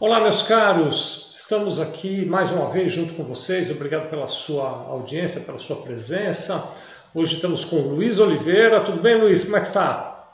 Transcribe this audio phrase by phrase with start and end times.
[0.00, 3.68] Olá, meus caros, estamos aqui mais uma vez junto com vocês.
[3.68, 6.68] Obrigado pela sua audiência, pela sua presença.
[7.12, 8.80] Hoje estamos com o Luiz Oliveira.
[8.80, 9.42] Tudo bem, Luiz?
[9.42, 10.24] Como é que está?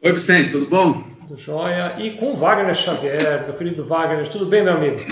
[0.00, 1.02] Oi, Vicente, tudo bom?
[1.26, 1.96] Tudo jóia.
[1.98, 4.28] E com o Wagner Xavier, meu querido Wagner.
[4.28, 5.04] Tudo bem, meu amigo?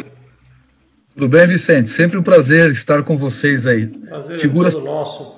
[1.13, 1.89] Tudo bem, Vicente?
[1.89, 3.89] Sempre um prazer estar com vocês aí.
[3.89, 4.73] Prazer Figuras...
[4.73, 5.35] é todo nosso.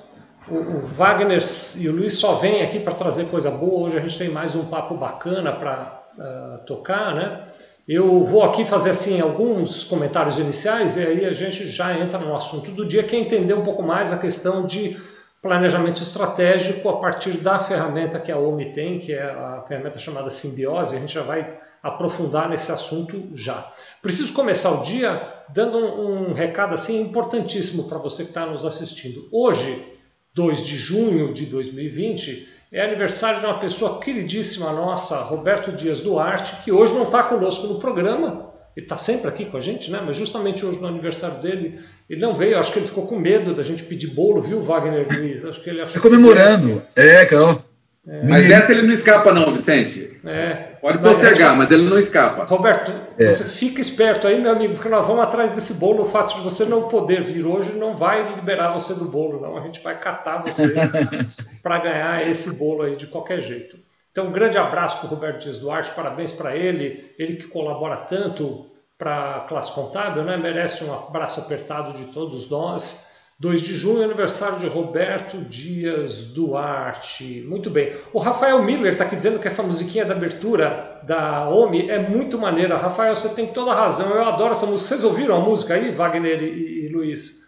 [0.47, 1.41] O, o, Wagner
[1.79, 3.87] e o Luiz só vêm aqui para trazer coisa boa.
[3.87, 7.47] Hoje a gente tem mais um papo bacana para uh, ah, tocar, né?
[7.87, 12.35] Eu vou aqui fazer assim alguns comentários iniciais e aí a gente já entra no
[12.35, 14.97] assunto do dia, que é entender um pouco mais a questão de
[15.41, 20.29] planejamento estratégico a partir da ferramenta que a OMI tem, que é a ferramenta chamada
[20.29, 20.97] Simbiose.
[20.97, 23.71] A gente já vai aprofundar nesse assunto já.
[24.01, 28.65] Preciso começar o dia dando um, um recado assim importantíssimo para você que está nos
[28.65, 29.29] assistindo.
[29.31, 29.93] Hoje,
[30.33, 36.63] 2 de junho de 2020, é aniversário de uma pessoa queridíssima nossa, Roberto Dias Duarte,
[36.63, 38.47] que hoje não está conosco no programa.
[38.75, 40.01] Ele está sempre aqui com a gente, né?
[40.05, 42.59] Mas justamente hoje no aniversário dele, ele não veio.
[42.59, 45.43] Acho que ele ficou com medo da gente pedir bolo, viu, Wagner Luiz?
[45.43, 45.95] Acho que ele achou.
[45.95, 46.81] Tá comemorando.
[46.95, 47.59] É, Carol.
[48.07, 48.23] É.
[48.23, 50.17] Mas essa ele não escapa, não, Vicente.
[50.25, 50.77] É.
[50.81, 52.45] Pode postergar, mas ele não escapa.
[52.45, 53.29] Roberto, é.
[53.29, 56.03] você fica esperto aí, meu amigo, porque nós vamos atrás desse bolo.
[56.03, 59.57] O fato de você não poder vir hoje não vai liberar você do bolo, não.
[59.57, 60.73] A gente vai catar você
[61.61, 63.77] para ganhar esse bolo aí de qualquer jeito.
[64.09, 67.97] Então, um grande abraço para o Roberto Dias Duarte, parabéns para ele, ele que colabora
[67.97, 68.65] tanto
[68.97, 70.37] para a classe contábil, né?
[70.37, 73.16] merece um abraço apertado de todos nós.
[73.39, 77.45] 2 de junho, aniversário de Roberto Dias Duarte.
[77.47, 77.93] Muito bem.
[78.11, 82.39] O Rafael Miller está aqui dizendo que essa musiquinha da abertura da OMI é muito
[82.39, 82.75] maneira.
[82.75, 84.09] Rafael, você tem toda a razão.
[84.09, 84.87] Eu adoro essa música.
[84.87, 87.43] Vocês ouviram a música aí, Wagner e, e Luiz?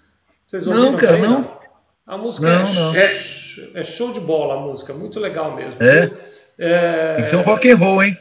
[0.45, 0.91] Vocês ouviram?
[0.91, 1.59] Não, cara, não.
[2.05, 2.95] A música não, é, não.
[2.95, 4.93] É, é, show de bola, a música.
[4.93, 5.81] Muito legal mesmo.
[5.81, 6.11] É.
[6.59, 7.13] é...
[7.15, 8.15] Tem que ser um rock and roll, hein?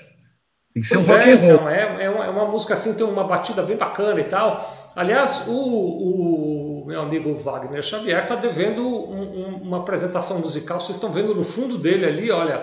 [0.73, 1.55] Tem que ser pois um rock é, and roll.
[1.55, 4.91] Então, é, é, uma, é uma música assim, tem uma batida bem bacana e tal.
[4.97, 10.81] Aliás, o, o meu amigo Wagner Xavier está devendo um, um, uma apresentação musical.
[10.81, 12.63] Vocês estão vendo no fundo dele ali, olha,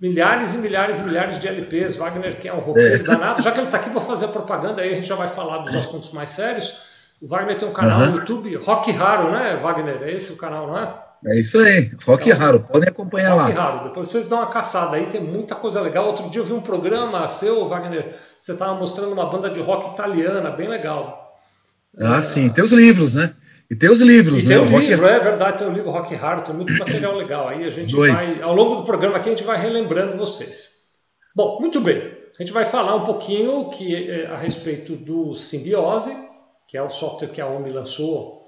[0.00, 1.98] milhares e milhares e milhares de LPs.
[1.98, 2.98] Wagner, que é um roqueiro é.
[2.98, 3.42] danado.
[3.42, 5.58] Já que ele está aqui, vou fazer a propaganda, aí a gente já vai falar
[5.58, 6.88] dos assuntos mais sérios.
[7.20, 10.04] O Wagner tem um canal no YouTube, Rock Raro, né, Wagner?
[10.04, 10.94] É esse o canal, não é?
[11.26, 13.62] É isso aí, Rock então, Raro, podem acompanhar rock lá.
[13.62, 16.06] Raro, depois vocês dão uma caçada aí, tem muita coisa legal.
[16.06, 19.92] Outro dia eu vi um programa seu, Wagner, você estava mostrando uma banda de rock
[19.92, 21.36] italiana, bem legal.
[21.98, 22.22] Ah, é...
[22.22, 23.34] sim, tem os livros, né?
[23.70, 24.56] E tem os livros, e né?
[24.56, 27.48] Tem o, o livro, é verdade, tem o livro Rock Raro, tem muito material legal.
[27.48, 30.80] Aí a gente vai, ao longo do programa aqui, a gente vai relembrando vocês.
[31.34, 32.18] Bom, muito bem.
[32.38, 36.16] A gente vai falar um pouquinho que, é, a respeito do Simbiose,
[36.66, 38.40] que é o software que a OMI lançou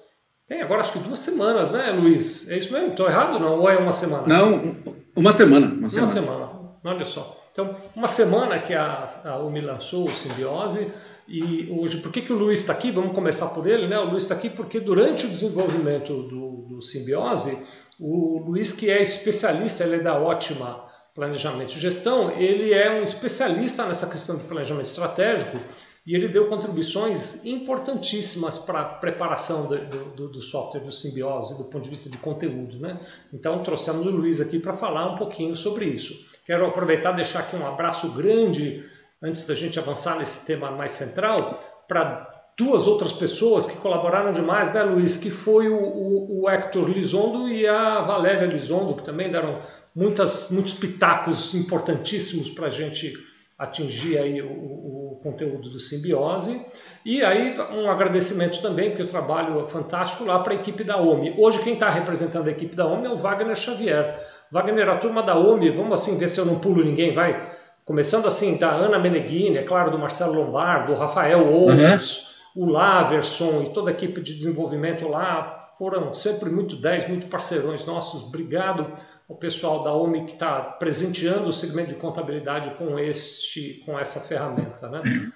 [0.47, 2.51] tem agora acho que duas semanas, né, Luiz?
[2.51, 2.89] É isso mesmo?
[2.89, 3.61] Estou errado não?
[3.61, 4.27] Ou é uma semana?
[4.27, 4.77] Não,
[5.15, 5.67] uma semana.
[5.67, 6.07] Uma semana.
[6.07, 6.51] Uma semana.
[6.85, 7.39] Olha só.
[7.53, 10.93] Então, uma semana que a, a UMI lançou o Simbiose
[11.29, 12.91] e hoje, por que, que o Luiz está aqui?
[12.91, 13.99] Vamos começar por ele, né?
[13.99, 17.59] O Luiz está aqui porque durante o desenvolvimento do, do Simbiose,
[17.99, 23.03] o Luiz, que é especialista, ele é da ótima planejamento e gestão, ele é um
[23.03, 25.59] especialista nessa questão de planejamento estratégico
[26.07, 29.77] e ele deu contribuições importantíssimas para a preparação do,
[30.17, 32.79] do, do, software do Simbiose do ponto de vista de conteúdo.
[32.79, 32.99] Né?
[33.33, 36.15] Então trouxemos o Luiz aqui para falar um pouquinho sobre isso.
[36.45, 38.85] Quero aproveitar e deixar aqui um abraço grande,
[39.23, 44.73] antes da gente avançar nesse tema mais central, para duas outras pessoas que colaboraram demais,
[44.73, 45.17] né, Luiz?
[45.17, 49.61] Que foi o, o, o Hector Lizondo e a Valéria Lizondo, que também deram
[49.95, 53.13] muitas, muitos pitacos importantíssimos para a gente
[53.59, 56.61] atingir aí o, o, conteúdo do Simbiose.
[57.05, 61.01] E aí um agradecimento também, porque o trabalho é fantástico lá para a equipe da
[61.01, 61.35] OMI.
[61.39, 64.19] Hoje quem está representando a equipe da OMI é o Wagner Xavier.
[64.51, 67.41] Wagner, a turma da OMI, vamos assim ver se eu não pulo ninguém, vai.
[67.85, 72.65] Começando assim, da Ana Meneghini, é claro, do Marcelo Lombardo, do Rafael Outros, uhum.
[72.65, 77.85] o Laverson e toda a equipe de desenvolvimento lá foram sempre muito 10, muito parceirões
[77.85, 78.23] nossos.
[78.23, 78.87] Obrigado
[79.27, 84.21] o pessoal da OMI que está presenteando o segmento de contabilidade com este, com essa
[84.21, 85.33] ferramenta, né?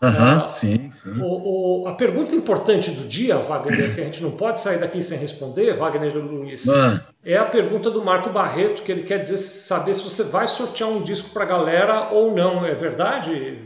[0.00, 1.20] Uhum, uh, sim, sim.
[1.20, 5.02] O, o, a pergunta importante do dia, Wagner, que a gente não pode sair daqui
[5.02, 7.00] sem responder, Wagner e Luiz, uhum.
[7.28, 10.88] É a pergunta do Marco Barreto, que ele quer dizer saber se você vai sortear
[10.88, 12.64] um disco para a galera ou não.
[12.64, 13.58] É verdade,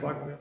[0.00, 0.38] Wagner?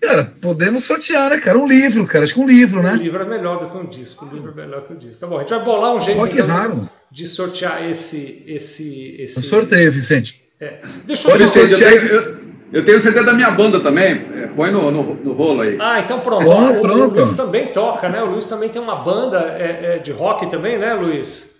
[0.00, 1.58] Cara, podemos sortear, né, cara?
[1.58, 2.24] Um livro, cara.
[2.24, 2.92] Acho que um livro, né?
[2.92, 4.24] Um livro é melhor do que um disco.
[4.24, 5.20] Um livro é melhor que um disco.
[5.20, 6.88] Tá bom, a gente vai bolar um jeito então, raro.
[7.10, 8.44] de sortear esse.
[8.46, 9.38] esse, esse...
[9.38, 10.42] Um sorteio, Vicente.
[10.58, 10.78] É.
[11.04, 11.92] Deixa eu Pode sortear.
[11.92, 12.36] Eu, eu,
[12.72, 14.24] eu tenho certeza da minha banda também.
[14.36, 15.76] É, põe no, no, no, rolo aí.
[15.78, 16.44] Ah, então pronto.
[16.46, 17.14] Bom, o, pronto.
[17.14, 18.22] o, Luiz também toca, né?
[18.22, 21.59] O Luiz também tem uma banda é, é de rock também, né, Luiz?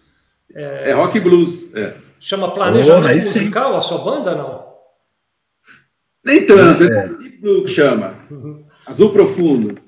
[0.54, 1.74] É, é rock blues.
[1.74, 1.94] É.
[2.18, 4.70] Chama Planejamento Musical a sua banda, não?
[6.24, 6.84] Nem tanto.
[6.84, 7.08] É
[7.40, 8.14] blue que chama.
[8.86, 9.78] Azul profundo.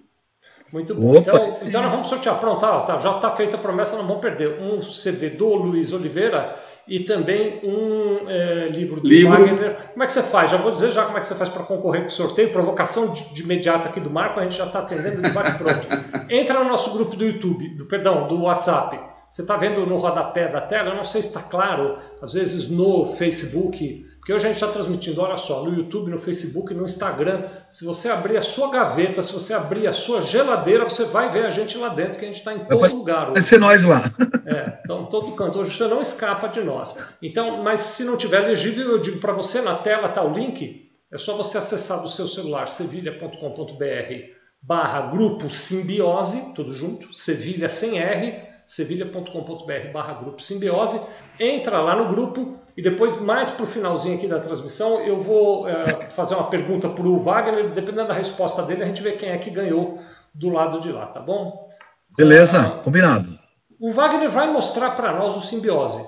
[0.72, 1.16] Muito bom.
[1.16, 2.38] então, então nós vamos sortear.
[2.40, 4.58] Pronto, tá, tá já está feita a promessa, não vamos perder.
[4.60, 6.56] Um CD do Luiz Oliveira
[6.88, 9.30] e também um é, livro do livro.
[9.30, 9.76] Wagner.
[9.92, 10.50] Como é que você faz?
[10.50, 12.50] Já vou dizer já como é que você faz para concorrer com o sorteio.
[12.50, 15.86] Provocação de, de imediato aqui do Marco, a gente já está atendendo o debate pronto.
[16.30, 19.11] Entra no nosso grupo do YouTube, do perdão, do WhatsApp.
[19.32, 22.70] Você está vendo no rodapé da tela, eu não sei se está claro, às vezes
[22.70, 26.84] no Facebook porque hoje a gente está transmitindo, olha só, no YouTube, no Facebook, no
[26.84, 27.42] Instagram.
[27.68, 31.44] Se você abrir a sua gaveta, se você abrir a sua geladeira, você vai ver
[31.44, 33.32] a gente lá dentro, que a gente está em todo Vai lugar.
[33.32, 34.02] Vai ser nós lá.
[34.44, 35.60] É, então todo canto.
[35.60, 36.98] Hoje você não escapa de nós.
[37.22, 40.90] Então, mas se não tiver legível, eu digo para você, na tela está o link.
[41.10, 47.98] É só você acessar do seu celular, sevilha.com.br barra grupo simbiose, tudo junto, Sevilha sem
[47.98, 51.00] R, sevilha.com.br barra grupo simbiose,
[51.38, 55.68] entra lá no grupo e depois, mais para o finalzinho aqui da transmissão, eu vou
[55.68, 59.28] é, fazer uma pergunta para o Wagner, dependendo da resposta dele, a gente vê quem
[59.28, 59.98] é que ganhou
[60.34, 61.68] do lado de lá, tá bom?
[62.16, 63.38] Beleza, uh, combinado.
[63.78, 66.02] O Wagner vai mostrar para nós o simbiose.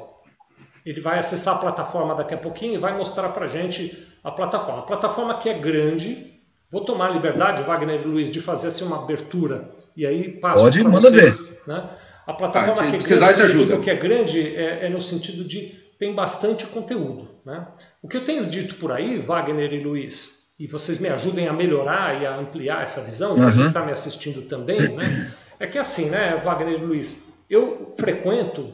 [0.87, 4.31] Ele vai acessar a plataforma daqui a pouquinho e vai mostrar para a gente a
[4.31, 4.81] plataforma.
[4.81, 6.41] A plataforma que é grande,
[6.71, 10.63] vou tomar a liberdade, Wagner e Luiz, de fazer assim uma abertura e aí passo
[10.63, 11.73] Pode, manda vocês, ver.
[11.73, 11.91] Né?
[12.27, 13.79] A plataforma ah, que, é grande, de ajuda.
[13.79, 17.29] que é grande é, é, no sentido de tem bastante conteúdo.
[17.45, 17.67] Né?
[18.03, 21.53] O que eu tenho dito por aí, Wagner e Luiz, e vocês me ajudem a
[21.53, 23.45] melhorar e a ampliar essa visão, uhum.
[23.45, 25.33] você está me assistindo também, né?
[25.59, 28.73] é que assim, né, Wagner e Luiz, eu frequento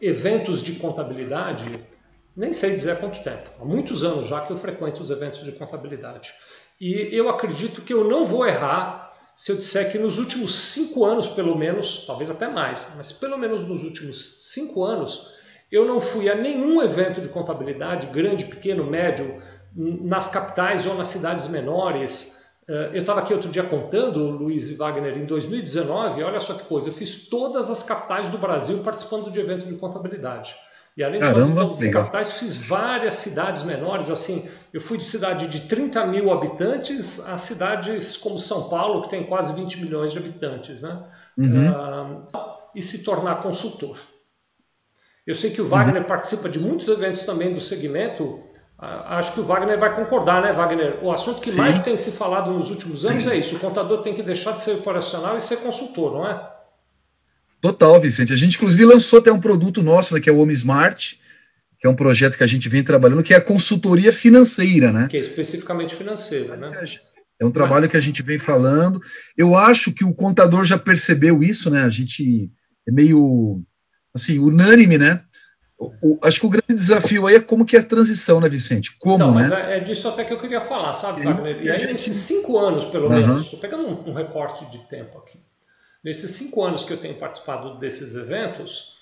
[0.00, 1.64] eventos de contabilidade,
[2.36, 5.44] nem sei dizer há quanto tempo, há muitos anos já que eu frequento os eventos
[5.44, 6.32] de contabilidade.
[6.80, 9.03] E eu acredito que eu não vou errar
[9.34, 13.36] se eu disser que nos últimos cinco anos, pelo menos, talvez até mais, mas pelo
[13.36, 15.34] menos nos últimos cinco anos,
[15.70, 19.42] eu não fui a nenhum evento de contabilidade, grande, pequeno, médio,
[19.74, 22.44] nas capitais ou nas cidades menores.
[22.68, 26.64] Eh, eu estava aqui outro dia contando, Luiz e Wagner, em 2019, olha só que
[26.64, 30.54] coisa, eu fiz todas as capitais do Brasil participando de evento de contabilidade.
[30.96, 34.10] E além de Caramba, fazer todas as capitais, fiz várias cidades menores.
[34.10, 39.10] Assim, eu fui de cidade de 30 mil habitantes a cidades como São Paulo, que
[39.10, 41.02] tem quase 20 milhões de habitantes, né?
[41.36, 41.70] Uhum.
[41.70, 42.24] Uh,
[42.76, 43.98] e se tornar consultor.
[45.26, 46.08] Eu sei que o Wagner uhum.
[46.08, 48.22] participa de muitos eventos também do segmento.
[48.24, 51.00] Uh, acho que o Wagner vai concordar, né, Wagner?
[51.02, 51.58] O assunto que Sim.
[51.58, 54.60] mais tem se falado nos últimos anos é isso: o contador tem que deixar de
[54.60, 56.53] ser operacional e ser consultor, não é?
[57.64, 58.30] Total, Vicente.
[58.30, 61.18] A gente, inclusive, lançou até um produto nosso, né, que é o Home Smart,
[61.80, 65.06] que é um projeto que a gente vem trabalhando, que é a consultoria financeira, né?
[65.08, 66.84] Que é especificamente financeira, né?
[67.40, 69.00] É um trabalho que a gente vem falando.
[69.34, 71.84] Eu acho que o contador já percebeu isso, né?
[71.84, 72.50] A gente
[72.86, 73.62] é meio,
[74.14, 75.22] assim, unânime, né?
[75.78, 78.48] O, o, acho que o grande desafio aí é como que é a transição, né,
[78.50, 78.94] Vicente?
[78.98, 79.48] Como, então, né?
[79.48, 81.62] Mas é, é disso até que eu queria falar, sabe, Wagner?
[81.62, 83.14] E aí, nesses cinco anos, pelo uhum.
[83.14, 85.38] menos, estou pegando um, um recorte de tempo aqui.
[86.04, 88.98] Nesses cinco anos que eu tenho participado desses eventos,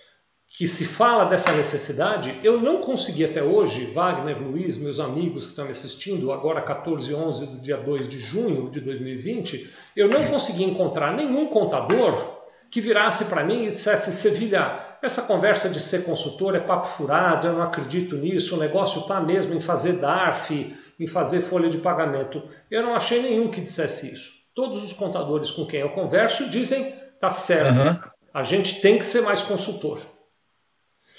[0.47, 5.51] que se fala dessa necessidade, eu não consegui até hoje, Wagner, Luiz, meus amigos que
[5.51, 10.09] estão me assistindo, agora 14 e 11 do dia 2 de junho de 2020, eu
[10.09, 15.81] não consegui encontrar nenhum contador que virasse para mim e dissesse: Sevilha, essa conversa de
[15.81, 19.95] ser consultor é papo furado, eu não acredito nisso, o negócio está mesmo em fazer
[19.95, 22.43] DARF, em fazer folha de pagamento.
[22.71, 24.42] Eu não achei nenhum que dissesse isso.
[24.55, 28.11] Todos os contadores com quem eu converso dizem: tá certo, uhum.
[28.35, 30.01] a gente tem que ser mais consultor.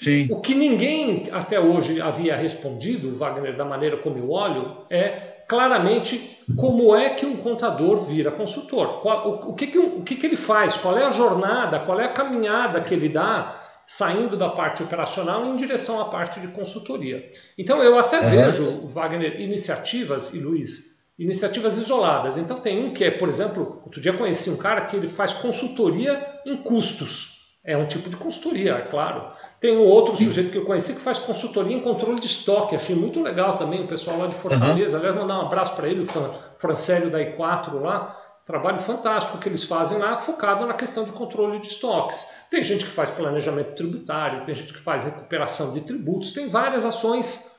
[0.00, 0.28] Sim.
[0.30, 6.42] O que ninguém até hoje havia respondido, Wagner, da maneira como eu olho, é claramente
[6.56, 9.00] como é que um contador vira consultor.
[9.00, 12.00] Qual, o, o, que, que, o que, que ele faz, qual é a jornada, qual
[12.00, 16.48] é a caminhada que ele dá saindo da parte operacional em direção à parte de
[16.48, 17.28] consultoria.
[17.56, 18.30] Então eu até uhum.
[18.30, 22.36] vejo, Wagner, iniciativas, e Luiz, iniciativas isoladas.
[22.36, 25.32] Então tem um que é, por exemplo, outro dia conheci um cara que ele faz
[25.32, 27.34] consultoria em custos.
[27.66, 29.32] É um tipo de consultoria, é claro.
[29.58, 32.76] Tem um outro sujeito que eu conheci que faz consultoria em controle de estoque.
[32.76, 34.98] Achei muito legal também, o pessoal lá de Fortaleza.
[34.98, 35.02] Uhum.
[35.02, 36.06] Aliás, mandar um abraço para ele, o
[36.58, 38.20] Francélio da I4 lá.
[38.44, 42.26] Trabalho fantástico que eles fazem lá, focado na questão de controle de estoques.
[42.50, 46.84] Tem gente que faz planejamento tributário, tem gente que faz recuperação de tributos, tem várias
[46.84, 47.53] ações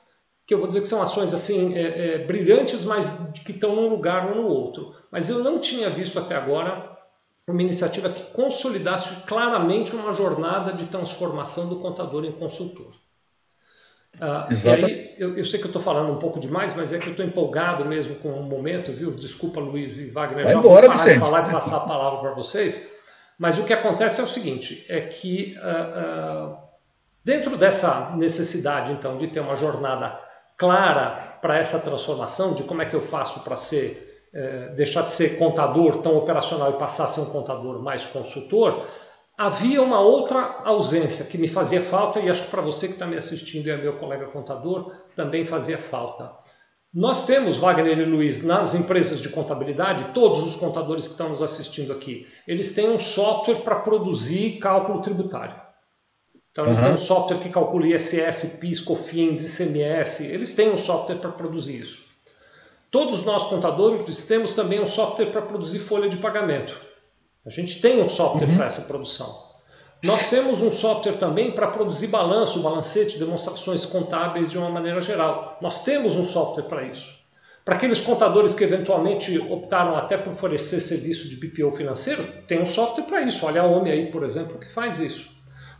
[0.45, 3.87] que eu vou dizer que são ações assim é, é, brilhantes, mas que estão num
[3.87, 4.95] lugar ou no outro.
[5.11, 6.95] Mas eu não tinha visto até agora
[7.47, 12.93] uma iniciativa que consolidasse claramente uma jornada de transformação do contador em consultor.
[14.19, 16.99] Ah, e aí, eu, eu, sei que eu estou falando um pouco demais, mas é
[16.99, 19.11] que eu estou empolgado mesmo com o momento, viu?
[19.11, 22.19] Desculpa, Luiz e Wagner, Vai já embora, vou parar de falar e passar a palavra
[22.19, 22.93] para vocês.
[23.37, 26.57] Mas o que acontece é o seguinte, é que uh, uh,
[27.25, 30.24] dentro dessa necessidade, então, de ter uma jornada
[30.57, 35.13] clara para essa transformação de como é que eu faço para ser é, deixar de
[35.13, 38.85] ser contador tão operacional e passar a ser um contador mais consultor,
[39.39, 43.07] havia uma outra ausência que me fazia falta e acho que para você que está
[43.07, 46.29] me assistindo e é meu colega contador também fazia falta.
[46.93, 51.41] Nós temos, Wagner e Luiz, nas empresas de contabilidade, todos os contadores que estão nos
[51.41, 55.64] assistindo aqui, eles têm um software para produzir cálculo tributário.
[56.55, 56.85] Então, eles uhum.
[56.85, 61.81] têm um software que calcula ISS, PIS, COFINS, ICMS, eles têm um software para produzir
[61.81, 62.05] isso.
[62.89, 66.73] Todos nós contadores temos também um software para produzir folha de pagamento.
[67.45, 68.55] A gente tem um software uhum.
[68.55, 69.37] para essa produção.
[70.01, 75.57] Nós temos um software também para produzir balanço, balancete, demonstrações contábeis de uma maneira geral.
[75.61, 77.19] Nós temos um software para isso.
[77.65, 82.65] Para aqueles contadores que eventualmente optaram até por oferecer serviço de BPO financeiro, tem um
[82.65, 83.45] software para isso.
[83.45, 85.34] Olha a OMI aí, por exemplo, que faz isso.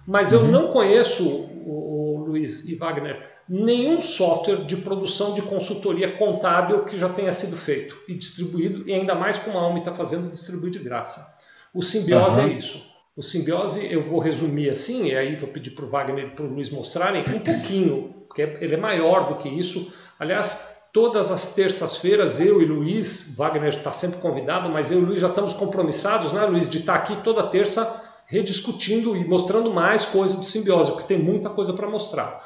[0.06, 0.52] Mas eu uhum.
[0.52, 6.98] não conheço, o, o Luiz e Wagner, nenhum software de produção de consultoria contábil que
[6.98, 10.72] já tenha sido feito e distribuído, e ainda mais como a OMI está fazendo, distribuir
[10.72, 11.36] de graça.
[11.74, 12.48] O simbiose uhum.
[12.48, 12.96] é isso.
[13.16, 16.44] O simbiose eu vou resumir assim, e aí vou pedir para o Wagner e para
[16.44, 19.94] o Luiz mostrarem um pouquinho, porque ele é maior do que isso.
[20.20, 25.22] Aliás, todas as terças-feiras, eu e Luiz, Wagner está sempre convidado, mas eu e Luiz
[25.22, 30.06] já estamos compromissados, né, Luiz, de estar tá aqui toda terça rediscutindo e mostrando mais
[30.06, 32.44] coisa do simbiose, porque tem muita coisa para mostrar.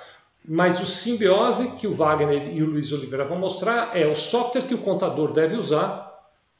[0.48, 4.64] Mas o simbiose que o Wagner e o Luiz Oliveira vão mostrar é o software
[4.64, 6.10] que o contador deve usar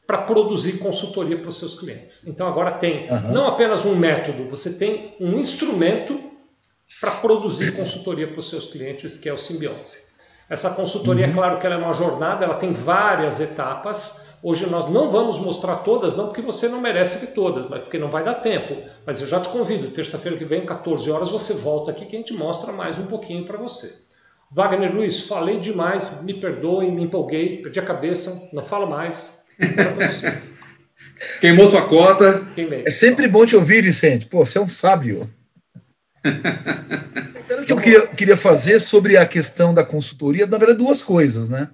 [0.06, 2.28] para produzir consultoria para os seus clientes.
[2.28, 3.32] Então agora tem uhum.
[3.32, 6.20] não apenas um método, você tem um instrumento
[7.00, 10.10] para produzir consultoria para os seus clientes, que é o Simbiose.
[10.50, 11.32] Essa consultoria, uhum.
[11.32, 14.29] é claro que ela é uma jornada, ela tem várias etapas.
[14.42, 17.98] Hoje nós não vamos mostrar todas, não porque você não merece ver todas, mas porque
[17.98, 18.78] não vai dar tempo.
[19.06, 22.20] Mas eu já te convido, terça-feira que vem, 14 horas, você volta aqui que a
[22.20, 23.94] gente mostra mais um pouquinho para você.
[24.52, 29.46] Wagner Luiz, falei demais, me perdoe, me empolguei, perdi a cabeça, não falo mais.
[31.42, 32.48] Queimou sua cota.
[32.86, 34.26] É sempre bom te ouvir, Vicente.
[34.26, 35.30] Pô, você é um sábio.
[36.26, 41.50] o que eu queria, queria fazer sobre a questão da consultoria, na verdade, duas coisas,
[41.50, 41.70] né?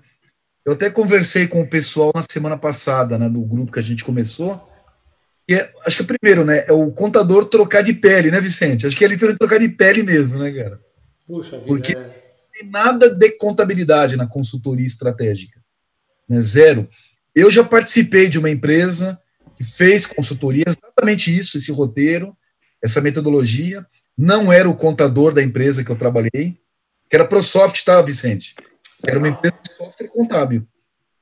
[0.66, 4.04] Eu até conversei com o pessoal na semana passada, né, do grupo que a gente
[4.04, 4.68] começou.
[5.48, 8.88] E é, acho que o primeiro, né, é o contador trocar de pele, né, Vicente?
[8.88, 10.80] Acho que é literalmente trocar de pele mesmo, né, cara?
[11.28, 12.00] Puxa vida, Porque é.
[12.00, 12.10] não
[12.52, 15.62] tem nada de contabilidade na consultoria estratégica.
[16.28, 16.40] Né?
[16.40, 16.90] Zero.
[17.36, 19.20] Eu já participei de uma empresa
[19.56, 22.36] que fez consultoria, exatamente isso, esse roteiro,
[22.82, 23.86] essa metodologia.
[24.18, 26.58] Não era o contador da empresa que eu trabalhei,
[27.08, 28.56] que era ProSoft, tá, Vicente?
[29.04, 30.68] Era uma empresa de software contábil.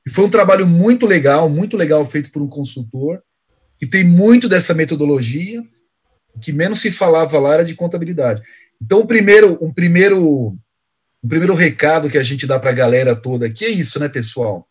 [0.06, 3.22] E foi um trabalho muito legal, muito legal feito por um consultor,
[3.78, 5.62] que tem muito dessa metodologia.
[6.34, 8.42] O que menos se falava lá era de contabilidade.
[8.82, 10.56] Então, o primeiro, um primeiro,
[11.22, 14.08] um primeiro recado que a gente dá para a galera toda aqui é isso, né,
[14.08, 14.66] pessoal?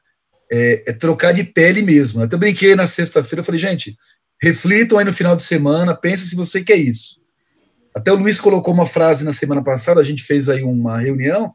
[0.53, 2.21] é, é trocar de pele mesmo.
[2.21, 3.97] Eu até brinquei na sexta-feira, eu falei, gente,
[4.39, 7.19] reflitam aí no final de semana, pense se você quer isso.
[7.95, 11.53] Até o Luiz colocou uma frase na semana passada, a gente fez aí uma reunião,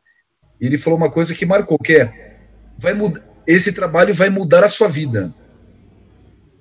[0.60, 2.36] e ele falou uma coisa que marcou, que é,
[2.76, 5.34] vai mudar, esse trabalho vai mudar a sua vida.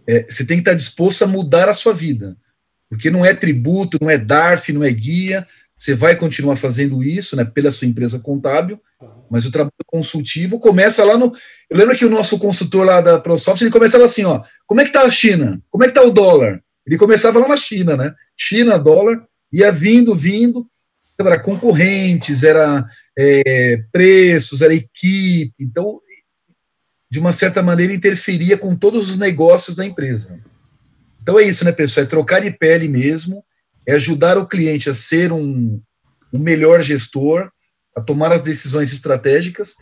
[0.08, 2.38] É, você tem que estar disposto a mudar a sua vida.
[2.89, 7.36] Porque não é tributo, não é DARF, não é guia, você vai continuar fazendo isso,
[7.36, 8.82] né, pela sua empresa contábil,
[9.30, 11.34] mas o trabalho consultivo começa lá no.
[11.70, 14.86] Eu lembro que o nosso consultor lá da ProSoft, ele começava assim, ó, como é
[14.86, 15.62] que tá a China?
[15.70, 16.62] Como é que tá o dólar?
[16.86, 18.16] Ele começava lá na China, né?
[18.36, 20.66] China, dólar, ia vindo, vindo,
[21.20, 22.86] era concorrentes, era
[23.18, 26.00] é, preços, era equipe, então,
[27.10, 30.40] de uma certa maneira, interferia com todos os negócios da empresa.
[31.22, 32.06] Então é isso, né, pessoal?
[32.06, 33.44] É trocar de pele mesmo,
[33.88, 35.82] é ajudar o cliente a ser um,
[36.32, 37.50] um melhor gestor,
[37.96, 39.76] a tomar as decisões estratégicas.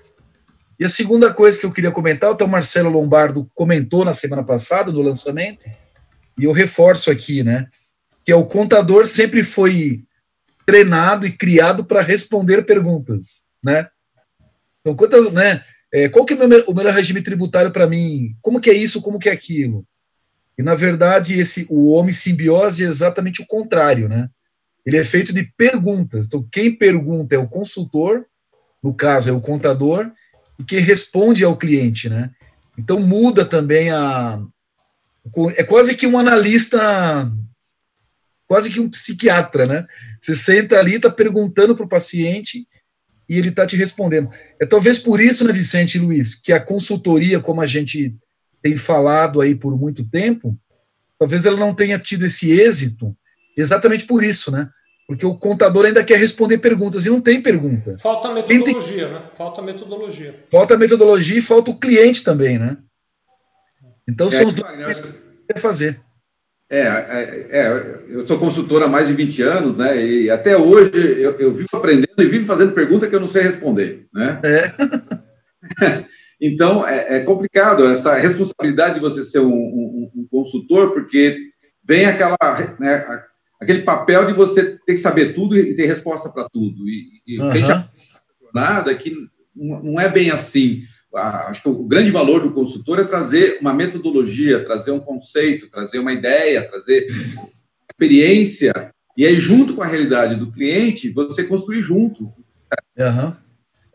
[0.79, 4.43] E a segunda coisa que eu queria comentar, até o Marcelo Lombardo comentou na semana
[4.43, 5.63] passada, no lançamento,
[6.39, 7.67] e eu reforço aqui, né,
[8.25, 10.03] que é o contador sempre foi
[10.65, 13.87] treinado e criado para responder perguntas, né?
[14.81, 18.35] Então, quanto, né, é, qual que é o, meu, o melhor regime tributário para mim?
[18.41, 19.01] Como que é isso?
[19.01, 19.85] Como que é aquilo?
[20.57, 24.29] E, na verdade, esse o homem simbiose é exatamente o contrário, né?
[24.85, 26.27] Ele é feito de perguntas.
[26.27, 28.25] Então, quem pergunta é o consultor,
[28.81, 30.11] no caso, é o contador,
[30.59, 32.29] e quem responde é o cliente, né?
[32.77, 34.41] Então, muda também a.
[35.55, 37.31] É quase que um analista,
[38.47, 39.87] quase que um psiquiatra, né?
[40.25, 42.67] Você senta ali, está perguntando para o paciente
[43.29, 44.27] e ele está te respondendo.
[44.59, 48.15] É talvez por isso, né, Vicente e Luiz, que a consultoria, como a gente
[48.59, 50.57] tem falado aí por muito tempo,
[51.19, 53.15] talvez ela não tenha tido esse êxito
[53.55, 54.67] exatamente por isso, né?
[55.07, 57.95] Porque o contador ainda quer responder perguntas e não tem pergunta.
[57.99, 59.13] Falta metodologia, tem...
[59.13, 59.29] né?
[59.35, 60.43] Falta metodologia.
[60.49, 62.77] Falta metodologia e falta o cliente também, né?
[64.09, 66.01] Então são é, os dois que quer fazer.
[66.69, 70.03] É, é, é, eu sou consultor há mais de 20 anos, né?
[70.03, 73.43] E até hoje eu, eu vivo aprendendo e vivo fazendo pergunta que eu não sei
[73.43, 74.39] responder, né?
[74.43, 74.73] É.
[76.41, 81.37] então é, é, complicado essa responsabilidade de você ser um, um, um consultor, porque
[81.83, 82.35] vem aquela,
[82.79, 83.05] né,
[83.61, 86.89] aquele papel de você ter que saber tudo e ter resposta para tudo.
[86.89, 87.51] E, e uhum.
[87.51, 87.87] tem já
[88.41, 89.13] jornada que
[89.55, 90.81] não é bem assim
[91.15, 95.99] acho que o grande valor do consultor é trazer uma metodologia, trazer um conceito, trazer
[95.99, 97.07] uma ideia, trazer
[97.89, 102.25] experiência, e aí, junto com a realidade do cliente, você construir junto.
[102.97, 103.33] Uhum.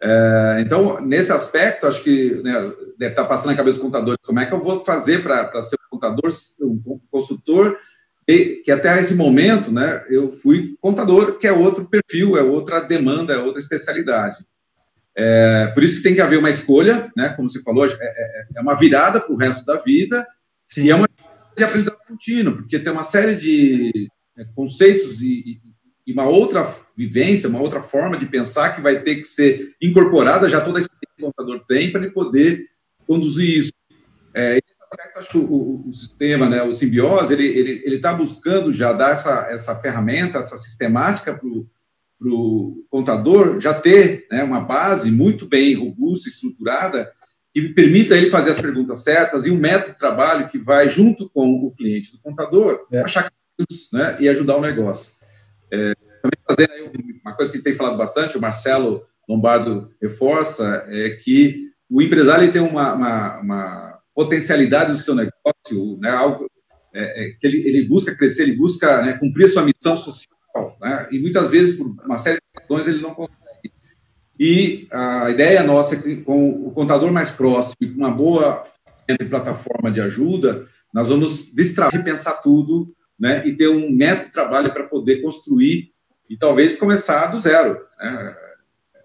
[0.03, 2.55] É, então, nesse aspecto, acho que né,
[2.99, 5.77] deve estar passando na cabeça dos contadores como é que eu vou fazer para ser
[5.77, 6.31] um contador,
[6.62, 7.77] um consultor,
[8.65, 13.35] que até esse momento, né, eu fui contador, que é outro perfil, é outra demanda,
[13.35, 14.37] é outra especialidade.
[15.23, 17.29] É, por isso que tem que haver uma escolha, né?
[17.37, 20.27] Como você falou, é, é, é uma virada para o resto da vida
[20.67, 20.85] Sim.
[20.85, 21.07] e é uma
[21.55, 24.09] de aprendizado contínuo, porque tem uma série de
[24.39, 25.61] é, conceitos e,
[26.07, 30.49] e, uma outra vivência, uma outra forma de pensar que vai ter que ser incorporada
[30.49, 32.67] já toda a experiência que o contador tem para ele poder
[33.07, 33.73] conduzir isso.
[34.35, 34.59] É,
[34.91, 38.73] aspecto, acho que o, o, sistema, né, o simbiose, ele está ele, ele tá buscando
[38.73, 41.67] já dar essa, essa ferramenta, essa sistemática para o
[42.21, 47.11] para o contador já ter né, uma base muito bem robusta, estruturada,
[47.50, 51.31] que permita ele fazer as perguntas certas e um método de trabalho que vai junto
[51.31, 53.00] com o cliente do contador, é.
[53.00, 53.33] achar
[53.93, 55.15] né, e ajudar o negócio.
[55.73, 56.93] É, também fazer
[57.25, 62.61] uma coisa que tem falado bastante, o Marcelo Lombardo reforça, é que o empresário tem
[62.61, 66.50] uma, uma, uma potencialidade do seu negócio, né, algo
[66.93, 70.40] é, é, que ele, ele busca crescer, ele busca né, cumprir sua missão social
[70.80, 71.09] né?
[71.11, 73.40] e muitas vezes, por uma série de razões, ele não consegue.
[74.38, 78.64] E a ideia nossa é que, com o contador mais próximo e com uma boa
[79.28, 83.47] plataforma de ajuda, nós vamos destravar, repensar tudo né?
[83.47, 85.93] e ter um método de trabalho para poder construir
[86.28, 87.78] e talvez começar do zero.
[88.00, 88.36] Né?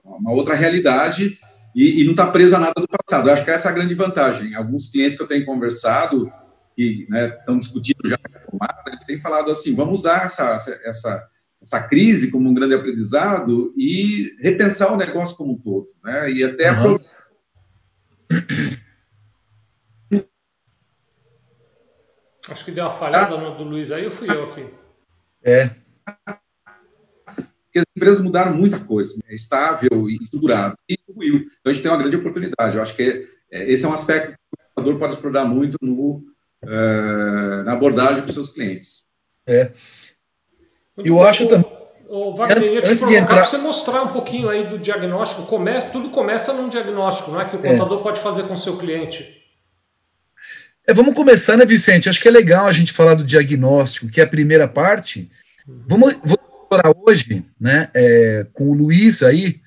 [0.03, 1.37] Uma outra realidade
[1.75, 3.27] e, e não estar tá preso a nada do passado.
[3.27, 4.55] Eu acho que essa é a grande vantagem.
[4.55, 6.31] Alguns clientes que eu tenho conversado,
[6.75, 10.55] que né, estão discutindo já a tomada, eles têm falado assim: vamos usar essa,
[10.85, 11.27] essa,
[11.65, 16.31] essa crise como um grande aprendizado e repensar o negócio como um todo, né?
[16.31, 16.99] E até uhum.
[22.47, 24.67] Acho que deu uma falhada no do Luiz aí, ou fui eu aqui?
[25.43, 25.71] É.
[27.35, 31.47] Porque as empresas mudaram muita coisa, é estável e estruturado, e evoluiu.
[31.59, 32.75] Então a gente tem uma grande oportunidade.
[32.75, 36.17] Eu acho que é, esse é um aspecto que o computador pode explorar muito no,
[36.63, 39.05] uh, na abordagem dos seus clientes.
[39.47, 39.71] É.
[40.97, 41.75] Eu acho também.
[42.07, 43.35] O Wagner, antes, eu ia te provocar entrar...
[43.35, 45.43] para você mostrar um pouquinho aí do diagnóstico.
[45.47, 48.03] Começa, tudo começa num diagnóstico, não é que o contador é.
[48.03, 49.43] pode fazer com o seu cliente.
[50.87, 52.07] É, vamos começar, né, Vicente?
[52.07, 55.31] Acho que é legal a gente falar do diagnóstico, que é a primeira parte.
[55.67, 59.59] Vamos, vamos explorar hoje, né, é, com o Luiz aí,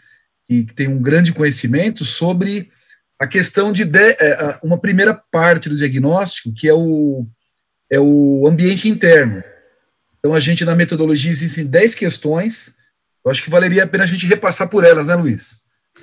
[0.49, 2.69] que, que, tem um grande conhecimento sobre
[3.19, 7.27] a questão de, de é, uma primeira parte do diagnóstico, que é o,
[7.91, 9.43] é o ambiente interno.
[10.19, 12.75] Então, a gente, na metodologia, existem 10 questões.
[13.25, 15.61] Eu acho que valeria a pena a gente repassar por elas, né, Luiz?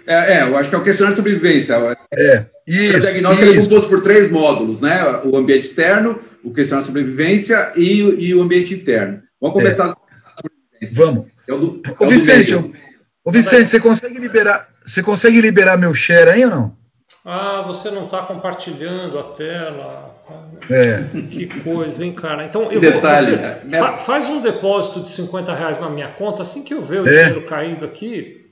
[0.07, 1.75] É, é eu acho que é o questionário de sobrevivência.
[2.13, 2.97] É, isso.
[2.97, 3.59] O diagnóstico isso.
[3.59, 5.03] é composto por três módulos, né?
[5.23, 9.21] O ambiente externo, o questionário de sobrevivência e, e o ambiente interno.
[9.39, 9.89] Vamos começar é.
[9.89, 11.05] a sobrevivência.
[11.05, 11.25] Vamos.
[11.47, 12.73] É o do, é o Vicente, eu,
[13.23, 16.77] ô Vicente, você consegue liberar, você consegue liberar meu share aí ou não?
[17.23, 20.14] Ah, você não está compartilhando a tela.
[20.69, 21.03] É.
[21.29, 22.45] Que coisa, hein, cara?
[22.45, 23.77] Então, eu Detalhe, vou, você, né?
[23.77, 27.07] fa, faz um depósito de 50 reais na minha conta, assim que eu ver o
[27.07, 27.11] é.
[27.11, 28.45] dinheiro caindo aqui,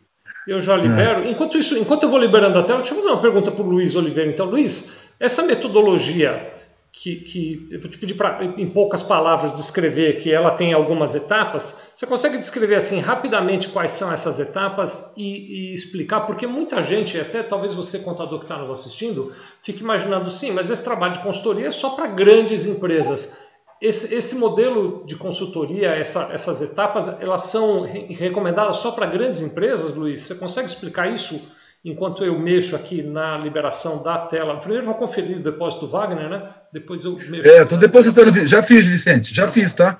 [0.47, 1.23] eu já libero.
[1.23, 1.31] É.
[1.31, 3.67] Enquanto isso, enquanto eu vou liberando a tela, deixa eu fazer uma pergunta para o
[3.67, 4.29] Luiz Oliveira.
[4.29, 6.47] Então, Luiz, essa metodologia
[6.95, 11.15] que, que eu vou te pedir para, em poucas palavras, descrever que ela tem algumas
[11.15, 11.91] etapas.
[11.95, 16.21] Você consegue descrever assim rapidamente quais são essas etapas e, e explicar?
[16.21, 20.69] Porque muita gente, até talvez você, contador que está nos assistindo, fique imaginando, sim, mas
[20.69, 23.39] esse trabalho de consultoria é só para grandes empresas.
[23.81, 29.95] Esse, esse, modelo de consultoria, essa, essas etapas, elas são recomendadas só para grandes empresas,
[29.95, 30.21] Luiz?
[30.21, 31.41] Você consegue explicar isso?
[31.83, 34.57] Enquanto eu mexo aqui na liberação da tela.
[34.59, 36.49] Primeiro vou conferir o depósito Wagner, né?
[36.71, 37.49] Depois eu mexo.
[37.49, 38.31] É, estou depositando.
[38.47, 39.99] Já fiz, Vicente, já fiz, tá?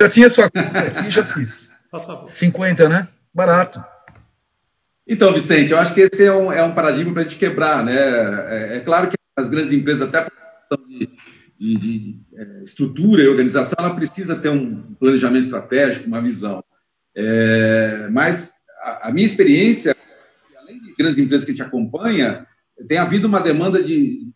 [0.00, 1.70] Já tinha sua conta aqui, já fiz.
[2.32, 3.08] 50, né?
[3.34, 3.82] Barato.
[5.06, 7.84] Então, Vicente, eu acho que esse é um, é um paradigma para a gente quebrar,
[7.84, 7.94] né?
[7.96, 11.08] É, é, claro que as grandes empresas, até por de,
[11.58, 16.62] de, de, é, estrutura e organização, ela precisa ter um planejamento estratégico, uma visão.
[17.14, 19.94] É, mas a, a, minha experiência,
[20.96, 22.46] grandes empresas que gente acompanha,
[22.88, 24.30] tem havido uma demanda de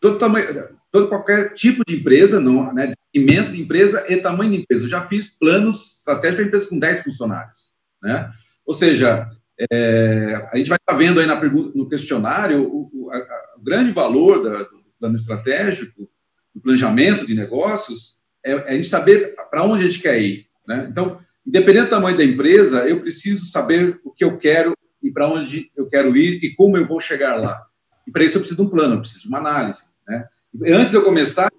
[0.00, 0.46] todo tamanho,
[0.90, 4.84] todo qualquer tipo de empresa, não, né, de segmento de empresa e tamanho de empresa.
[4.84, 7.72] Eu já fiz planos estratégicos para empresas com 10 funcionários,
[8.02, 8.30] né?
[8.64, 9.28] Ou seja,
[9.70, 13.18] é, a gente vai estar vendo aí na pergunta, no questionário o, o, a,
[13.56, 16.08] o grande valor da, do plano estratégico,
[16.54, 20.46] do planejamento de negócios, é, é a gente saber para onde a gente quer ir.
[20.66, 20.86] Né?
[20.90, 25.28] Então, independente do tamanho da empresa, eu preciso saber o que eu quero e para
[25.28, 27.66] onde eu quero ir e como eu vou chegar lá.
[28.06, 29.90] E para isso eu preciso de um plano, eu preciso de uma análise.
[30.06, 30.26] Né?
[30.66, 31.50] Antes de eu começar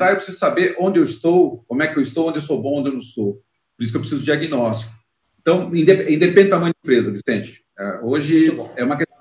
[0.00, 2.80] eu preciso saber onde eu estou, como é que eu estou, onde eu sou bom,
[2.80, 3.42] onde eu não sou.
[3.76, 4.92] Por isso que eu preciso de diagnóstico.
[5.40, 9.16] Então, independente do tamanho da empresa, Vicente, é, hoje é uma questão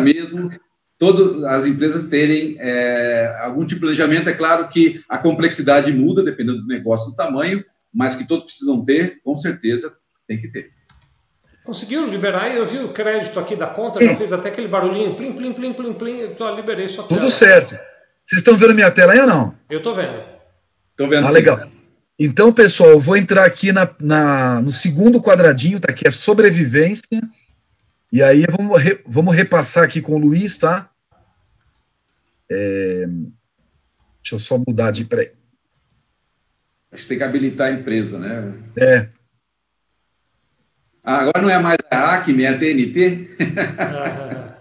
[0.00, 0.50] mesmo
[0.98, 4.28] todas as empresas terem é, algum tipo de planejamento.
[4.28, 8.84] É claro que a complexidade muda dependendo do negócio, do tamanho, mas que todos precisam
[8.84, 9.92] ter, com certeza,
[10.26, 10.68] tem que ter.
[11.64, 12.54] Conseguiu liberar?
[12.54, 14.06] Eu vi o crédito aqui da conta, Sim.
[14.06, 17.70] já fez até aquele barulhinho, plim, plim, plim, plim, plim, eu liberei sua Tudo certo.
[18.24, 19.54] Vocês estão vendo minha tela aí ou não?
[19.70, 20.22] Eu estou vendo.
[20.90, 21.24] Estou vendo.
[21.24, 21.34] Ah, sim.
[21.34, 21.60] legal.
[22.18, 25.92] Então, pessoal, eu vou entrar aqui na, na, no segundo quadradinho, tá?
[25.92, 27.22] Que é sobrevivência.
[28.12, 30.90] E aí vamos, re, vamos repassar aqui com o Luiz, tá?
[32.50, 33.06] É,
[34.20, 35.04] deixa eu só mudar de.
[35.04, 35.32] Peraí.
[36.92, 38.52] Acho que tem que habilitar a empresa, né?
[38.76, 39.08] É.
[41.04, 43.28] Ah, agora não é mais a Acme, é a TNT?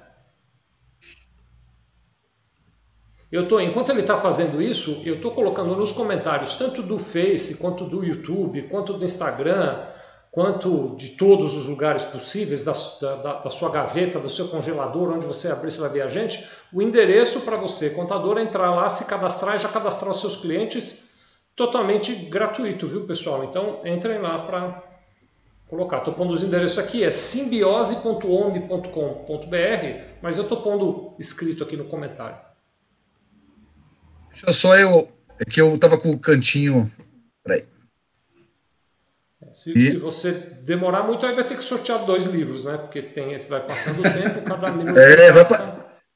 [3.31, 7.55] Eu tô, enquanto ele está fazendo isso, eu estou colocando nos comentários, tanto do Face,
[7.55, 9.85] quanto do YouTube, quanto do Instagram,
[10.29, 12.73] quanto de todos os lugares possíveis, da,
[13.23, 16.45] da, da sua gaveta, do seu congelador, onde você abrir, você vai ver a gente,
[16.73, 21.15] o endereço para você, contador, entrar lá, se cadastrar e já cadastrar os seus clientes
[21.55, 23.45] totalmente gratuito, viu, pessoal?
[23.45, 24.90] Então, entrem lá para
[25.71, 25.99] colocar.
[25.99, 32.35] Estou pondo os endereços aqui, é simbiose.omni.com.br, mas eu estou pondo escrito aqui no comentário.
[34.29, 35.09] Deixa só eu.
[35.39, 36.91] É que eu tava com o cantinho.
[37.41, 37.63] Peraí.
[39.53, 39.91] Se, e...
[39.91, 40.31] se, você
[40.61, 42.75] demorar muito, aí vai ter que sortear dois livros, né?
[42.77, 44.97] Porque tem, vai passando o tempo, cada minuto.
[44.97, 45.45] É, vai,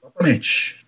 [0.00, 0.86] Exatamente.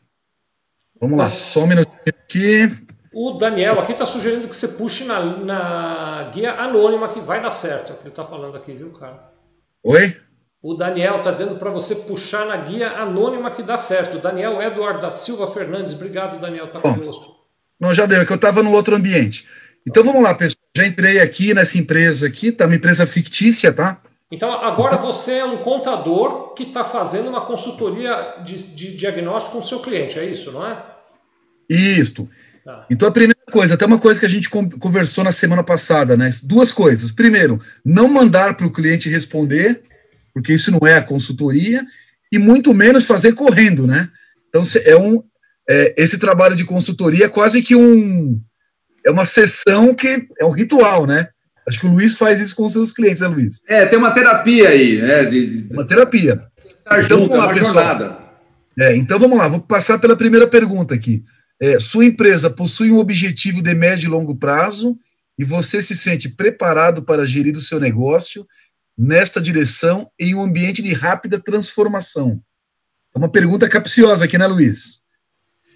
[0.99, 2.87] Vamos lá, só um minutinho aqui.
[3.13, 7.51] O Daniel aqui está sugerindo que você puxe na, na, guia anônima que vai dar
[7.51, 7.91] certo.
[7.91, 9.31] É o que ele está falando aqui, viu, cara?
[9.83, 10.17] Oi?
[10.63, 14.19] O Daniel está dizendo para você puxar na guia anônima que dá certo.
[14.19, 15.93] Daniel Eduardo da Silva Fernandes.
[15.93, 17.45] Obrigado, Daniel, tá conosco.
[17.79, 19.47] Não, já deu, é que eu estava no outro ambiente.
[19.87, 20.63] Então vamos lá, pessoal.
[20.77, 22.67] Já entrei aqui nessa empresa aqui, tá?
[22.67, 24.01] Uma empresa fictícia, tá?
[24.31, 29.59] Então agora você é um contador que está fazendo uma consultoria de, de diagnóstico com
[29.59, 30.83] o seu cliente, é isso, não é?
[31.69, 32.29] Isso.
[32.65, 32.87] Tá.
[32.91, 36.31] Então, a primeira coisa, até uma coisa que a gente conversou na semana passada, né?
[36.43, 37.13] Duas coisas.
[37.13, 39.83] Primeiro, não mandar para o cliente responder,
[40.33, 41.85] porque isso não é a consultoria,
[42.33, 44.09] e muito menos fazer correndo, né?
[44.49, 45.23] Então, é um,
[45.69, 48.41] é, esse trabalho de consultoria é quase que um.
[49.05, 51.29] É uma sessão que é um ritual, né?
[51.67, 53.63] Acho que o Luiz faz isso com os seus clientes, né, Luiz?
[53.69, 55.25] É, tem uma terapia aí, né?
[55.25, 55.73] De, de...
[55.73, 56.43] Uma terapia.
[56.81, 58.19] Então, junto, lá, é uma jornada.
[58.79, 61.23] É, então vamos lá, vou passar pela primeira pergunta aqui.
[61.61, 64.99] É, sua empresa possui um objetivo de médio e longo prazo
[65.39, 68.47] e você se sente preparado para gerir o seu negócio
[68.97, 72.41] nesta direção em um ambiente de rápida transformação?
[73.15, 75.04] É uma pergunta capciosa aqui, né, Luiz?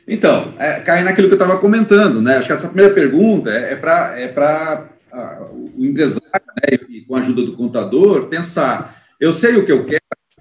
[0.09, 2.39] Então, é, cai naquilo que eu estava comentando, né?
[2.39, 4.89] Acho que essa primeira pergunta é, é para é
[5.77, 9.85] o empresário, né, e com a ajuda do contador, pensar: eu sei o que eu
[9.85, 10.01] quero,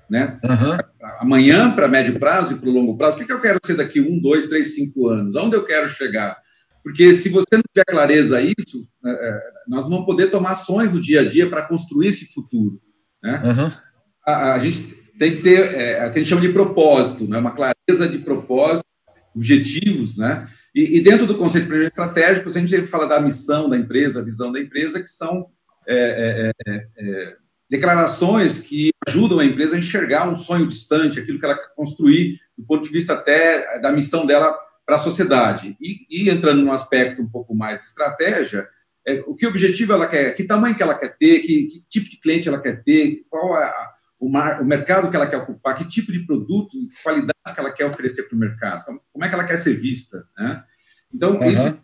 [0.09, 0.39] né?
[0.43, 0.77] Uhum.
[1.19, 3.75] Amanhã, para médio prazo e para o longo prazo, o que, que eu quero ser
[3.75, 5.35] daqui um, dois, três, cinco anos?
[5.35, 6.37] Aonde eu quero chegar?
[6.83, 11.01] Porque se você não tiver clareza isso, é, é, nós vamos poder tomar ações no
[11.01, 12.79] dia a dia para construir esse futuro.
[13.21, 13.41] Né?
[13.43, 13.71] Uhum.
[14.25, 17.37] A, a, gente tem que ter é, o que a gente chama de propósito, né?
[17.39, 18.85] uma clareza de propósito,
[19.37, 20.47] objetivos, né?
[20.73, 24.19] E, e dentro do conceito de projeto estratégico, a gente fala da missão da empresa,
[24.19, 25.47] a visão da empresa, que são
[25.87, 27.35] é, é, é, é
[27.69, 32.39] declarações que ajudam a empresa a enxergar um sonho distante, aquilo que ela quer construir,
[32.57, 35.77] do ponto de vista até da missão dela para a sociedade.
[35.79, 38.67] E, e, entrando num aspecto um pouco mais de estratégia,
[39.05, 42.09] é, o que objetivo ela quer, que tamanho que ela quer ter, que, que tipo
[42.09, 45.77] de cliente ela quer ter, qual a, o, mar, o, mercado que ela quer ocupar,
[45.77, 49.33] que tipo de produto, qualidade que ela quer oferecer para o mercado, como é que
[49.33, 50.25] ela quer ser vista.
[50.37, 50.63] Né?
[51.13, 51.51] Então, uhum.
[51.51, 51.77] isso,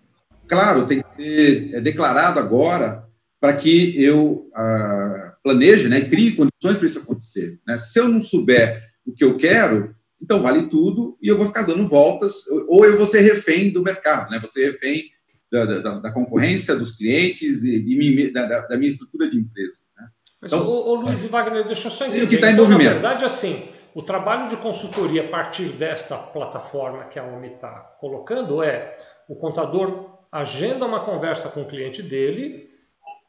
[0.47, 3.03] claro, tem que ser é declarado agora
[3.39, 7.59] para que eu ah, planeje né, e crie condições para isso acontecer.
[7.67, 7.77] Né?
[7.77, 11.63] Se eu não souber o que eu quero, então vale tudo e eu vou ficar
[11.63, 14.41] dando voltas, ou eu vou ser refém do mercado, né?
[14.49, 15.11] ser refém
[15.51, 19.85] da, da, da concorrência, dos clientes e de da, da, minha estrutura de empresa.
[19.97, 20.07] Né?
[20.43, 22.23] Então, o, o Luiz e Wagner, deixa eu só entender.
[22.23, 22.87] O que está em então, movimento.
[22.87, 27.69] Na verdade, assim, o trabalho de consultoria a partir desta plataforma que a OMI está
[27.99, 28.95] colocando é
[29.27, 32.67] o contador agenda uma conversa com o cliente dele.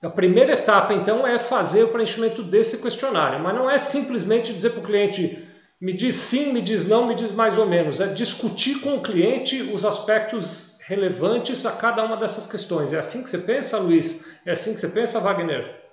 [0.02, 4.70] A primeira etapa, então, é fazer o preenchimento desse questionário, mas não é simplesmente dizer
[4.70, 5.48] para o cliente
[5.80, 8.00] me diz sim, me diz não, me diz mais ou menos.
[8.00, 12.92] É discutir com o cliente os aspectos relevantes a cada uma dessas questões.
[12.92, 14.26] É assim que você pensa, Luiz?
[14.46, 15.83] É assim que você pensa, Wagner?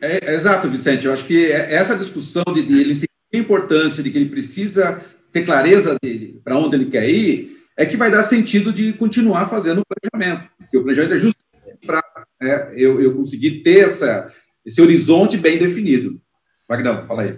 [0.00, 1.06] É, é exato, Vicente.
[1.06, 4.30] Eu acho que é, essa discussão de, de ele sentir a importância de que ele
[4.30, 8.92] precisa ter clareza dele para onde ele quer ir é que vai dar sentido de
[8.92, 10.50] continuar fazendo o planejamento.
[10.58, 12.02] Porque o planejamento é justamente para
[12.42, 14.32] é, eu, eu conseguir ter essa,
[14.66, 16.20] esse horizonte bem definido.
[16.68, 17.36] Wagner, fala aí.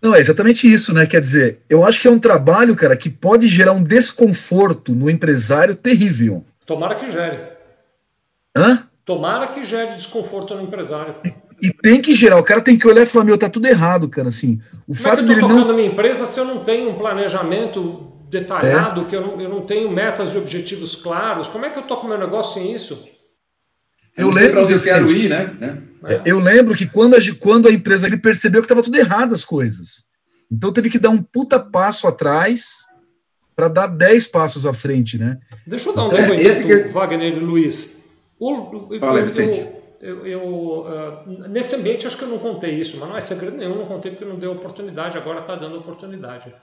[0.00, 1.06] Não, é exatamente isso, né?
[1.06, 5.10] Quer dizer, eu acho que é um trabalho, cara, que pode gerar um desconforto no
[5.10, 6.44] empresário terrível.
[6.64, 7.38] Tomara que gere.
[8.56, 8.88] Hã?
[9.06, 11.14] Tomara que gere desconforto no empresário.
[11.24, 13.68] E, e tem que gerar, o cara tem que olhar e falar, meu, tá tudo
[13.68, 14.58] errado, cara, assim.
[14.86, 15.76] O Como fato é que eu tô tocando não...
[15.76, 19.04] minha empresa se eu não tenho um planejamento detalhado, é.
[19.04, 21.46] que eu não, eu não tenho metas e objetivos claros?
[21.46, 23.00] Como é que eu toco meu negócio sem isso?
[24.16, 25.52] Eu, eu lembro onde eu quero ir, né?
[26.04, 26.22] É.
[26.26, 29.44] Eu lembro que quando a, quando a empresa ele percebeu que estava tudo errado as
[29.44, 30.04] coisas.
[30.50, 32.86] Então teve que dar um puta passo atrás
[33.54, 35.38] para dar dez passos à frente, né?
[35.64, 36.88] Deixa eu dar um então, depoimento, que...
[36.88, 37.95] Wagner e Luiz.
[38.38, 39.66] O, Fala, Vicente.
[40.00, 43.56] Eu, eu, uh, nesse ambiente, acho que eu não contei isso, mas não é segredo
[43.56, 46.54] nenhum, não contei porque não deu oportunidade, agora está dando oportunidade.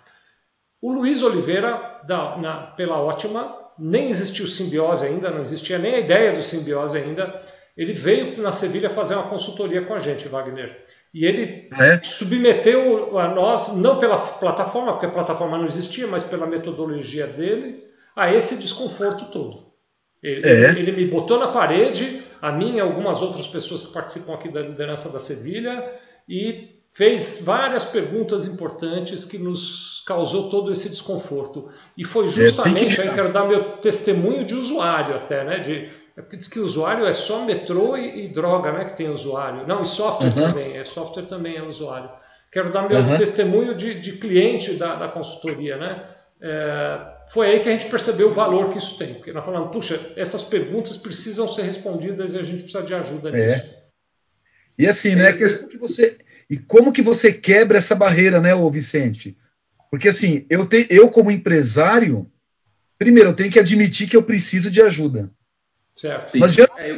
[0.81, 5.99] O Luiz Oliveira, da, na, pela Ótima, nem existiu simbiose ainda, não existia nem a
[5.99, 7.41] ideia do simbiose ainda.
[7.75, 10.83] Ele veio na Sevilha fazer uma consultoria com a gente, Wagner.
[11.11, 11.99] E ele é?
[12.03, 17.83] submeteu a nós, não pela plataforma, porque a plataforma não existia, mas pela metodologia dele,
[18.15, 19.72] a esse desconforto todo.
[20.23, 20.69] Ele, é.
[20.69, 24.61] ele me botou na parede, a mim e algumas outras pessoas que participam aqui da
[24.61, 25.83] liderança da Sevilha,
[26.27, 31.67] e fez várias perguntas importantes que nos causou todo esse desconforto.
[31.97, 33.09] E foi justamente, é, que...
[33.09, 35.59] aí quero dar meu testemunho de usuário até, né?
[35.59, 38.85] De, é porque diz que usuário é só metrô e, e droga, né?
[38.85, 39.67] Que tem usuário.
[39.67, 40.51] Não, e software uhum.
[40.51, 40.77] também.
[40.77, 42.09] É, software também é usuário.
[42.51, 43.17] Quero dar meu uhum.
[43.17, 46.03] testemunho de, de cliente da, da consultoria, né?
[46.45, 46.99] É,
[47.31, 49.13] foi aí que a gente percebeu o valor que isso tem.
[49.13, 53.29] Porque nós falamos, puxa, essas perguntas precisam ser respondidas e a gente precisa de ajuda
[53.29, 53.55] é.
[53.55, 53.69] nisso.
[54.77, 55.31] E assim, né?
[55.31, 56.17] Como que você,
[56.49, 59.37] e como que você quebra essa barreira, né, ô Vicente?
[59.89, 62.29] Porque assim, eu, te, eu como empresário,
[62.99, 65.31] primeiro, eu tenho que admitir que eu preciso de ajuda.
[65.95, 66.37] Certo.
[66.37, 66.67] Mas já...
[66.77, 66.91] é,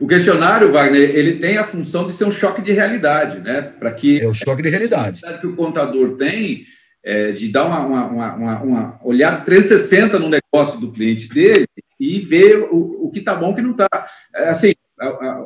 [0.00, 3.60] o questionário, Wagner, ele tem a função de ser um choque de realidade, né?
[3.60, 6.64] Para que é o choque de realidade que o contador tem
[7.04, 11.66] é, de dar uma, uma, uma, uma olhada 360 no negócio do cliente dele
[11.98, 13.88] e ver o, o que está bom e o que não está.
[14.34, 14.72] É, assim,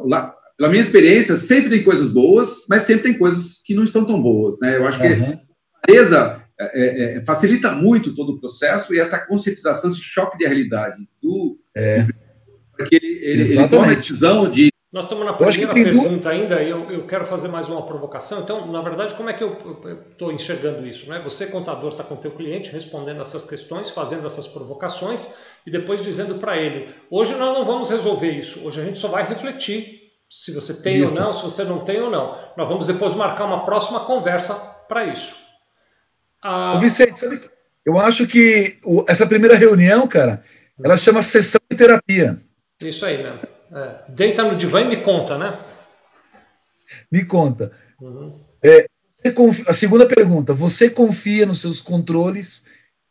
[0.05, 4.05] lá, pela minha experiência, sempre tem coisas boas, mas sempre tem coisas que não estão
[4.05, 4.77] tão boas, né?
[4.77, 5.33] Eu acho que uhum.
[5.33, 10.47] a clareza é, é, facilita muito todo o processo e essa conscientização, esse choque de
[10.47, 12.07] realidade do é
[12.83, 14.72] porque ele, ele, ele toma a decisão de.
[14.93, 18.41] Nós estamos na primeira pergunta ainda e eu, eu quero fazer mais uma provocação.
[18.41, 19.57] Então, na verdade, como é que eu
[20.11, 21.09] estou enxergando isso?
[21.09, 21.19] Né?
[21.25, 26.03] Você, contador, está com o teu cliente respondendo essas questões, fazendo essas provocações e depois
[26.03, 30.13] dizendo para ele: hoje nós não vamos resolver isso, hoje a gente só vai refletir
[30.29, 31.15] se você tem isso.
[31.15, 32.39] ou não, se você não tem ou não.
[32.55, 34.55] Nós vamos depois marcar uma próxima conversa
[34.87, 35.35] para isso.
[36.43, 36.79] Ah...
[36.79, 37.41] Vicente, sabe,
[37.85, 38.79] eu acho que
[39.09, 40.45] essa primeira reunião, cara,
[40.85, 42.39] ela chama sessão de terapia.
[42.83, 43.39] Isso aí, né?
[43.75, 44.11] É.
[44.11, 45.59] Deita no divã e me conta, né?
[47.11, 47.73] Me conta.
[48.01, 48.41] Uhum.
[48.63, 48.87] É,
[49.67, 52.65] a segunda pergunta: você confia nos seus controles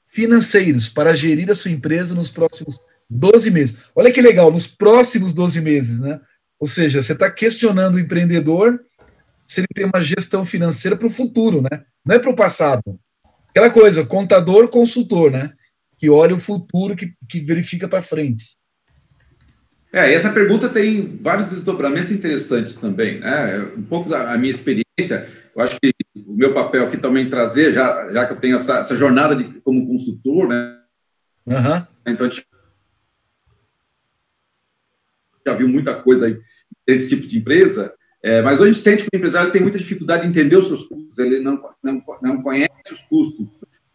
[0.08, 3.78] financeiros para gerir a sua empresa nos próximos 12 meses?
[3.95, 6.19] Olha que legal, nos próximos 12 meses, né?
[6.60, 8.80] Ou seja, você está questionando o empreendedor
[9.47, 11.84] se ele tem uma gestão financeira para o futuro, né?
[12.06, 12.84] Não é para o passado.
[13.50, 15.54] Aquela coisa, contador, consultor, né?
[15.97, 18.56] Que olha o futuro, que, que verifica para frente.
[19.94, 23.60] É, essa pergunta tem vários desdobramentos interessantes também, né?
[23.78, 28.10] Um pouco da minha experiência, eu acho que o meu papel aqui também trazer, já,
[28.12, 30.78] já que eu tenho essa, essa jornada de, como consultor, né?
[31.46, 31.86] Uhum.
[32.08, 32.30] Então,
[35.46, 36.40] já viu muita coisa aí
[36.88, 39.78] desse tipo de empresa, é, mas hoje a gente sente que o empresário tem muita
[39.78, 43.48] dificuldade de entender os seus custos, ele não, não, não conhece os custos.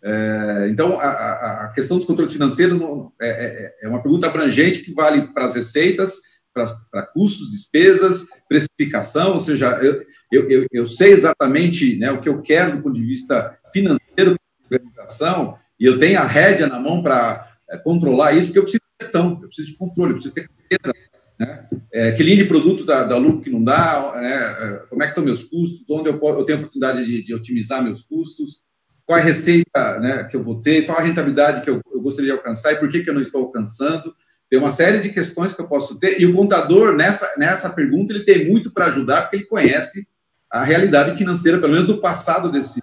[0.09, 2.81] É, então, a, a, questão dos controles financeiros
[3.21, 6.21] é, é, é uma pergunta abrangente que vale para as receitas,
[6.55, 12.41] para custos, despesas, precificação, ou seja, eu, eu, eu, sei exatamente né, o que eu
[12.41, 14.37] quero do ponto de vista financeiro
[14.71, 18.63] da organização, e eu tenho a rédea na mão para é, controlar isso, porque eu
[18.63, 20.95] preciso de gestão, eu preciso de controle, eu preciso ter certeza
[21.39, 21.69] né?
[21.93, 24.35] É, que linha de produto dá, dá lucro que não dá, né?
[24.35, 27.83] É, como é que estão meus custos, onde eu, eu tenho oportunidade de, de, otimizar
[27.83, 28.63] meus custos,
[29.07, 32.33] qual a receita né, que eu vou ter, qual a rentabilidade que eu, eu gostaria
[32.33, 34.13] de alcançar e por que, que eu não estou alcançando.
[34.51, 38.13] Tem uma série de questões que eu posso ter, e o contador, nessa, nessa pergunta,
[38.13, 40.07] ele tem muito para ajudar, porque ele conhece
[40.51, 42.83] a realidade financeira, pelo menos do passado desse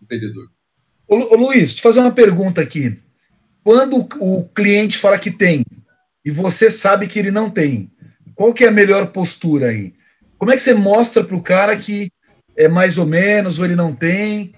[0.00, 0.48] empreendedor.
[1.06, 2.98] Ô, ô Luiz, te fazer uma pergunta aqui.
[3.62, 5.64] Quando o cliente fala que tem,
[6.24, 7.90] e você sabe que ele não tem.
[8.34, 9.94] Qual que é a melhor postura aí?
[10.38, 12.10] Como é que você mostra para o cara que
[12.56, 14.52] é mais ou menos ou ele não tem?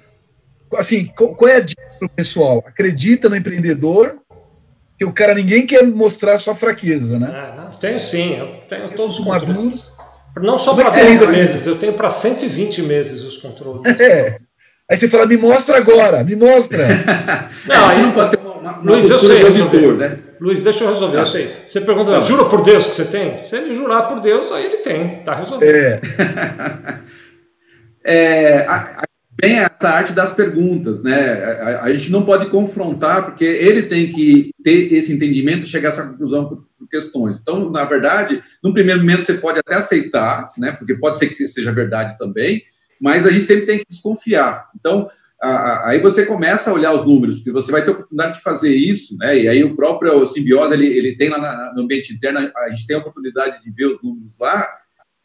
[0.77, 2.65] Assim, qual é a dica para o pessoal?
[2.67, 4.17] Acredita no empreendedor,
[4.99, 7.31] que o cara ninguém quer mostrar sua fraqueza, né?
[7.31, 9.93] É, tenho sim, eu tenho todos os controles.
[10.37, 13.83] Não só para 10 meses, eu tenho para 120 meses os controles.
[14.01, 14.39] É.
[14.91, 16.87] Aí você fala, me mostra agora, me mostra.
[17.67, 19.93] não, aí não pode ter uma, uma Luiz, eu sei resolver.
[19.95, 20.19] Né?
[20.41, 21.55] Luiz, deixa eu resolver, eu sei.
[21.65, 22.21] Você pergunta, tá.
[22.21, 23.39] jura por Deus que você tem?
[23.39, 25.71] Se ele jurar por Deus, aí ele tem, tá resolvido.
[25.71, 26.01] É.
[28.05, 28.67] é
[29.37, 31.45] tem essa arte das perguntas, né?
[31.45, 35.93] A, a, gente não pode confrontar, porque ele tem que ter esse entendimento, chegar a
[35.93, 37.41] essa conclusão por, por, questões.
[37.41, 40.73] Então, na verdade, num primeiro momento você pode até aceitar, né?
[40.73, 42.63] Porque pode ser que seja verdade também,
[43.01, 44.69] mas a gente sempre tem que desconfiar.
[44.79, 45.09] Então,
[45.41, 48.75] aí você começa a olhar os números, porque você vai ter a oportunidade de fazer
[48.75, 49.39] isso, né?
[49.39, 52.97] E aí o próprio simbiose, ele, ele tem lá no ambiente interno, a gente tem
[52.97, 54.67] a oportunidade de ver os números lá,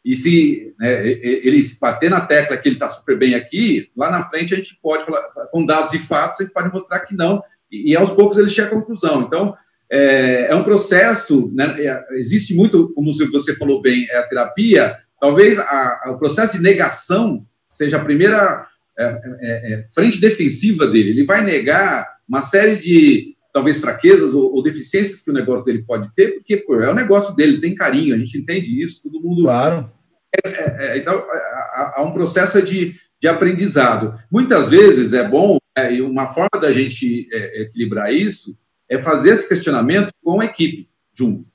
[0.04, 4.22] e se né, ele bater na tecla que ele está super bem aqui, lá na
[4.22, 7.42] frente a gente pode falar, com dados e fatos, a gente pode mostrar que não,
[7.70, 9.20] e, aos poucos ele chega à conclusão.
[9.20, 9.54] Então,
[9.92, 14.96] é, é um processo, né, é, existe muito, como você falou bem, é a terapia,
[15.20, 18.66] talvez a, a, o processo de negação seja a primeira
[18.98, 21.10] é, é, é, frente defensiva dele.
[21.10, 25.84] Ele vai negar uma série de, talvez, fraquezas ou, ou, deficiências que o negócio dele
[25.86, 29.20] pode ter, porque pô, é o negócio dele, tem carinho, a gente entende isso, todo
[29.20, 29.42] mundo.
[29.42, 29.90] Claro.
[30.32, 34.18] É, é, então, há, há, um processo de, de aprendizado.
[34.30, 35.58] Muitas vezes é bom,
[35.90, 38.56] e uma forma da gente equilibrar isso
[38.88, 41.48] é fazer esse questionamento com a equipe junto.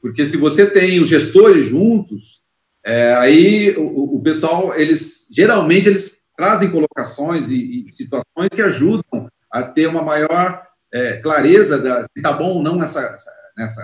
[0.00, 2.44] Porque se você tem os gestores juntos,
[2.84, 9.28] é, aí o, o, pessoal, eles geralmente eles trazem colocações e, e situações que ajudam
[9.50, 13.16] a ter uma maior é, clareza da, se está bom ou não nessa,
[13.56, 13.82] nessa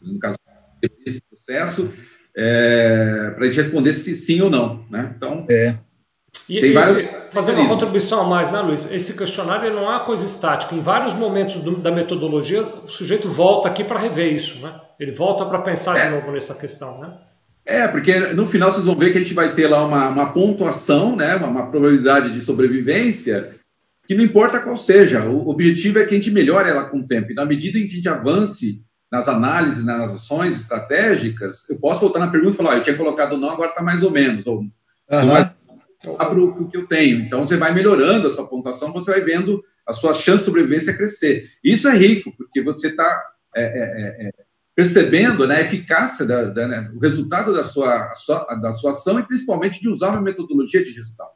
[0.00, 0.36] no caso
[0.80, 1.92] desse processo,
[2.36, 5.14] é, para a gente responder se sim ou não, né?
[5.16, 5.76] Então é.
[6.48, 8.90] E, tem vários fazer uma contribuição a mais, né, Luiz?
[8.90, 10.74] Esse questionário não é uma coisa estática.
[10.74, 14.74] Em vários momentos do, da metodologia, o sujeito volta aqui para rever isso, né?
[14.98, 16.06] Ele volta para pensar é.
[16.06, 17.14] de novo nessa questão, né?
[17.64, 20.32] É, porque no final vocês vão ver que a gente vai ter lá uma, uma
[20.32, 23.56] pontuação, né, uma, uma, probabilidade de sobrevivência,
[24.06, 27.06] que não importa qual seja, o objetivo é que a gente melhore ela com o
[27.06, 27.32] tempo.
[27.32, 32.00] E na medida em que a gente avance nas análises, nas ações estratégicas, eu posso
[32.00, 34.60] voltar na pergunta e falar, eu tinha colocado não, agora está mais ou menos, ou
[34.60, 34.70] uhum.
[36.16, 37.20] para o que eu tenho.
[37.20, 40.96] Então, você vai melhorando a sua pontuação, você vai vendo a sua chance de sobrevivência
[40.96, 41.48] crescer.
[41.62, 43.08] Isso é rico, porque você está
[43.54, 44.30] é, é, é,
[44.74, 49.18] percebendo né, a eficácia, da, da né, o resultado da sua, sua, da sua ação
[49.18, 51.26] e principalmente de usar uma metodologia de gestão.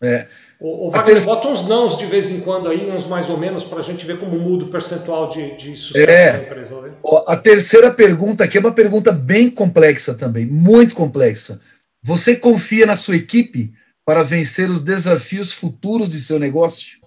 [0.00, 0.26] É.
[0.60, 3.64] O, o Wagner, bota uns nãos de vez em quando aí, uns mais ou menos,
[3.64, 6.32] para a gente ver como muda o percentual de, de sucesso é.
[6.32, 6.80] da empresa.
[6.82, 6.92] Né?
[7.26, 11.60] A terceira pergunta aqui é uma pergunta bem complexa também, muito complexa.
[12.02, 13.72] Você confia na sua equipe
[14.04, 16.98] para vencer os desafios futuros de seu negócio?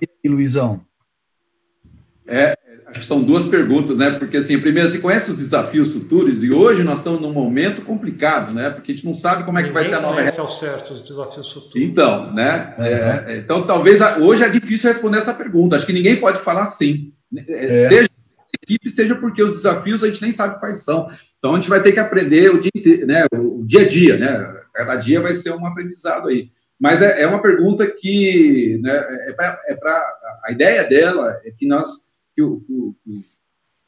[0.00, 0.84] E aí, Luizão?
[2.26, 2.54] É,
[2.90, 4.12] Acho que são duas perguntas, né?
[4.12, 8.52] Porque, assim, primeiro, você conhece os desafios futuros e hoje nós estamos num momento complicado,
[8.52, 8.70] né?
[8.70, 10.22] Porque a gente não sabe como é que vai ser a nova...
[10.22, 11.86] Ninguém ao certo os desafios futuros.
[11.86, 12.74] Então, né?
[12.78, 12.84] Uhum.
[12.84, 15.76] É, então, talvez, hoje é difícil responder essa pergunta.
[15.76, 17.12] Acho que ninguém pode falar sim.
[17.46, 17.88] É.
[17.88, 18.08] Seja
[18.62, 21.06] equipe, seja porque os desafios a gente nem sabe quais são.
[21.38, 23.26] Então, a gente vai ter que aprender o dia, né?
[23.34, 24.56] o dia a dia, né?
[24.74, 26.50] Cada dia vai ser um aprendizado aí.
[26.80, 29.76] Mas é, é uma pergunta que né, é para é
[30.44, 32.07] a ideia dela é que nós
[32.38, 33.20] que o, o, o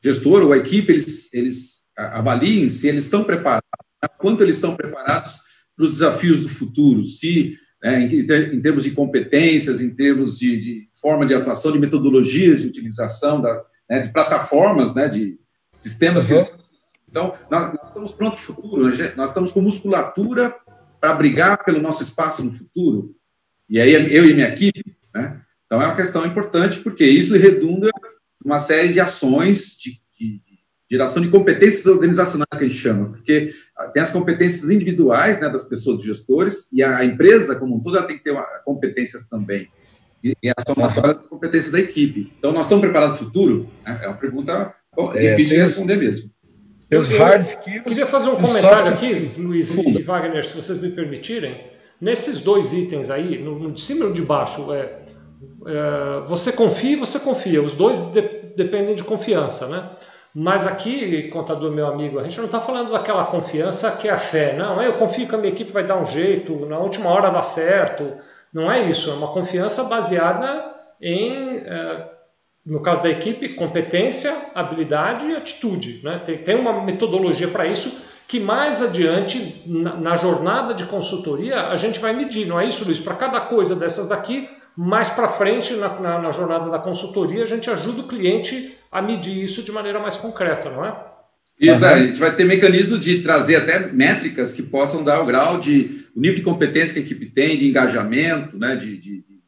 [0.02, 3.68] gestor ou a equipe eles, eles avaliem se eles estão preparados,
[4.18, 5.38] quanto eles estão preparados
[5.76, 10.60] para os desafios do futuro, se né, em, em, termos de competências, em termos de,
[10.60, 15.38] de, forma de atuação, de metodologias de utilização, da, né, de plataformas, né, de
[15.78, 16.28] sistemas.
[16.28, 16.44] Uhum.
[16.44, 16.50] Que...
[17.08, 18.82] Então, nós, nós, estamos prontos para o futuro,
[19.16, 20.54] nós estamos com musculatura
[21.00, 23.14] para brigar pelo nosso espaço no futuro.
[23.68, 25.40] E aí, eu e minha equipe, né?
[25.64, 27.90] Então, é uma questão importante, porque isso redunda
[28.44, 30.58] uma série de ações de, de, de,
[30.90, 33.54] geração de competências organizacionais que a gente chama, porque
[33.92, 37.96] tem as competências individuais né, das pessoas, dos gestores, e a, empresa, como um todo,
[37.96, 39.68] ela tem que ter uma, competências também.
[40.22, 42.32] E, e a somatória das competências da equipe.
[42.38, 43.70] Então, nós estamos preparados para o futuro?
[43.86, 46.30] É uma pergunta bom, é, difícil de responder mesmo.
[46.98, 47.76] Os hard skills.
[47.76, 51.70] Eu queria fazer um comentário aqui, Luiz e Wagner, se vocês me permitirem.
[52.00, 54.99] Nesses dois itens aí, no, de cima e no de baixo, é,
[56.26, 57.62] você confia e você confia.
[57.62, 58.20] Os dois de,
[58.56, 59.90] dependem de confiança, né?
[60.34, 64.16] Mas aqui, contador meu amigo, a gente não está falando daquela confiança que é a
[64.16, 64.54] fé.
[64.56, 67.42] Não, eu confio que a minha equipe vai dar um jeito, na última hora dá
[67.42, 68.16] certo.
[68.52, 72.08] Não é isso, é uma confiança baseada em, é,
[72.64, 76.00] no caso da equipe, competência, habilidade e atitude.
[76.04, 76.20] Né?
[76.44, 82.12] Tem, uma metodologia para isso que mais adiante, na, jornada de consultoria, a gente vai
[82.12, 83.00] medir, não é isso, Luiz?
[83.00, 87.46] Para cada coisa dessas daqui, mais para frente, na, na, na, jornada da consultoria, a
[87.46, 91.10] gente ajuda o cliente a medir isso de maneira mais concreta, não é?
[91.58, 91.90] Isso, uhum.
[91.90, 95.60] é, a gente vai ter mecanismo de trazer até métricas que possam dar o grau
[95.60, 99.40] de, o nível de competência que a equipe tem, de engajamento, né, de, de, de,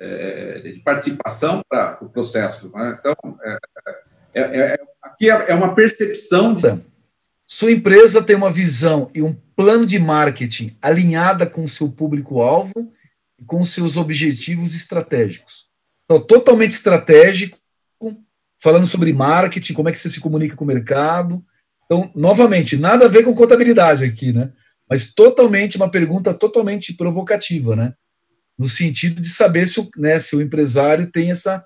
[0.00, 2.72] é, de participação para o processo.
[2.74, 2.98] Né?
[2.98, 3.14] Então,
[3.44, 3.58] é,
[4.34, 6.62] é, é aqui é uma percepção de
[7.52, 12.90] sua empresa tem uma visão e um plano de marketing alinhada com o seu público-alvo
[13.42, 15.68] e com seus objetivos estratégicos.
[16.04, 17.58] Então, totalmente estratégico,
[18.62, 21.44] falando sobre marketing, como é que você se comunica com o mercado.
[21.84, 24.52] Então, novamente, nada a ver com contabilidade aqui, né?
[24.88, 27.92] Mas totalmente uma pergunta totalmente provocativa, né?
[28.56, 31.64] No sentido de saber se o, né, se o empresário tem essa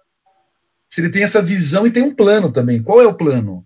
[0.89, 2.81] se ele tem essa visão e tem um plano também.
[2.81, 3.65] Qual é o plano?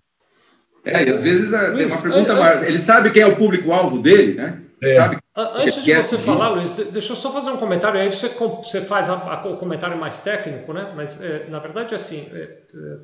[0.84, 2.64] É, e às vezes é, uma pergunta maior.
[2.64, 4.58] Ele sabe quem é o público-alvo dele, né?
[4.82, 4.98] É.
[5.36, 9.08] Antes de você falar, Luiz, deixa eu só fazer um comentário, aí você, você faz
[9.08, 10.92] a, a, o comentário mais técnico, né?
[10.96, 12.98] Mas, é, na verdade, assim, é, é,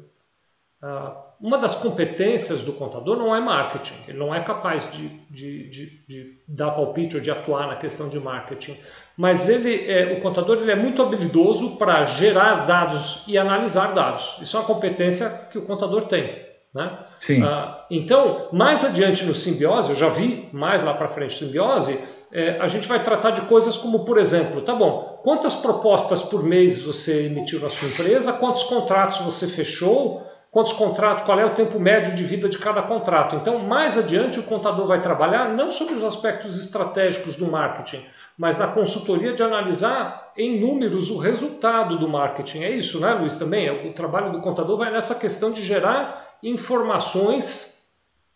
[1.41, 3.95] uma das competências do contador não é marketing.
[4.09, 8.09] Ele não é capaz de, de, de, de dar palpite ou de atuar na questão
[8.09, 8.79] de marketing.
[9.16, 14.39] Mas ele, é, o contador ele é muito habilidoso para gerar dados e analisar dados.
[14.41, 16.45] Isso é uma competência que o contador tem.
[16.77, 16.93] Né?
[17.18, 17.43] Sim.
[17.43, 21.99] Ah, então, mais adiante no simbiose, eu já vi mais lá para frente simbiose,
[22.31, 26.43] é, a gente vai tratar de coisas como, por exemplo, tá bom, quantas propostas por
[26.43, 31.55] mês você emitiu na sua empresa, quantos contratos você fechou, quantos contratos, qual é o
[31.55, 33.37] tempo médio de vida de cada contrato.
[33.37, 38.05] Então, mais adiante, o contador vai trabalhar não sobre os aspectos estratégicos do marketing,
[38.37, 42.64] mas na consultoria de analisar em números o resultado do marketing.
[42.64, 43.37] É isso, né, Luiz?
[43.37, 47.76] Também o trabalho do contador vai nessa questão de gerar informações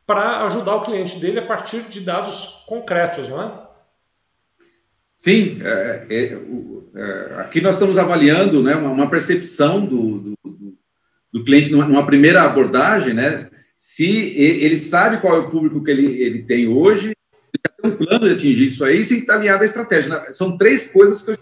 [0.07, 3.71] para ajudar o cliente dele a partir de dados concretos, não é?
[5.17, 6.39] Sim, é, é,
[6.97, 10.79] é, aqui nós estamos avaliando né, uma, percepção do, do,
[11.31, 15.91] do, cliente numa, numa, primeira abordagem, né, se ele sabe qual é o público que
[15.91, 17.13] ele, ele tem hoje,
[17.85, 20.11] um plano de atingir isso aí, se está alinhado à estratégia.
[20.11, 20.33] Né?
[20.33, 21.39] São três coisas que eu,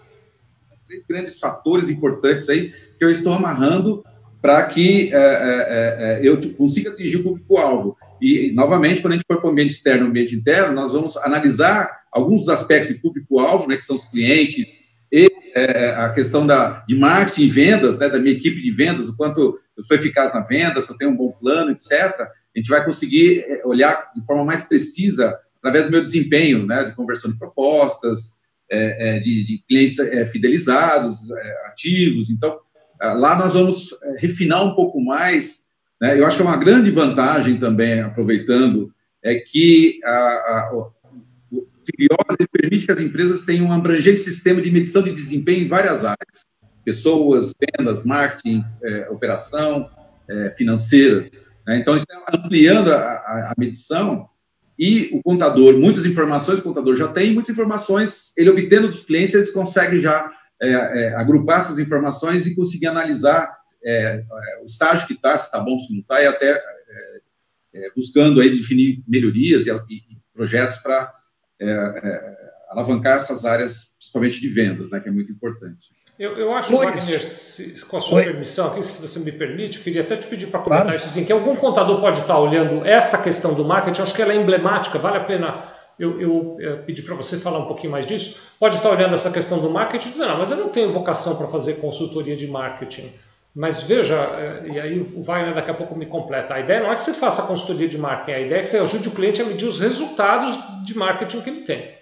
[0.87, 4.03] três grandes fatores importantes aí que eu estou amarrando
[4.41, 7.97] para que é, é, é, eu consiga atingir o público-alvo.
[8.21, 11.17] E, novamente, quando a gente for para o ambiente externo e ambiente interno, nós vamos
[11.17, 14.65] analisar alguns dos aspectos de público-alvo, né, que são os clientes,
[15.11, 19.09] e é, a questão da, de marketing e vendas, né, da minha equipe de vendas,
[19.09, 21.91] o quanto eu sou eficaz na venda, se eu tenho um bom plano, etc.
[22.21, 26.85] A gente vai conseguir é, olhar de forma mais precisa através do meu desempenho, né,
[26.85, 28.39] de conversão de propostas,
[28.71, 32.29] é, é, de, de, clientes é, fidelizados, é, ativos.
[32.29, 32.59] Então,
[33.01, 35.69] é, lá nós vamos refinar um pouco mais.
[35.99, 38.93] Né, eu acho que é uma grande vantagem também, aproveitando,
[39.23, 40.71] é que a, a,
[41.51, 45.67] o Filiose permite que as empresas tenham um abrangente sistema de medição de desempenho em
[45.67, 46.43] várias áreas.
[46.85, 48.63] Pessoas, vendas, marketing,
[49.09, 49.89] operação,
[50.55, 51.29] financeira.
[51.67, 51.79] Né.
[51.79, 54.27] Então, está ampliando a, a medição
[54.79, 59.35] e o contador, muitas informações o contador já tem, muitas informações, ele obtendo dos clientes,
[59.35, 63.53] eles conseguem já é, é, agrupar essas informações e conseguir analisar
[63.83, 67.21] é, é o estágio que está, se está bom, se não está, e até é,
[67.73, 71.11] é, buscando aí definir melhorias e, e projetos para
[72.69, 75.89] alavancar essas áreas, principalmente de vendas, né, que é muito importante.
[76.19, 76.85] Eu, eu acho, Luiz.
[76.85, 78.25] Wagner, se, com a sua Oi.
[78.25, 80.97] permissão aqui, se você me permite, eu queria até te pedir para comentar claro.
[80.97, 84.33] isso assim, que algum contador pode estar olhando essa questão do marketing, acho que ela
[84.33, 85.63] é emblemática, vale a pena
[85.99, 88.53] eu, eu, eu pedi para você falar um pouquinho mais disso.
[88.57, 91.35] Pode estar olhando essa questão do marketing e dizer, não, mas eu não tenho vocação
[91.35, 93.11] para fazer consultoria de marketing.
[93.53, 96.53] Mas veja, é, e aí o Wagner daqui a pouco me completa.
[96.53, 98.77] A ideia não é que você faça consultoria de marketing, a ideia é que você
[98.77, 101.97] ajude o cliente a medir os resultados de marketing que ele tem.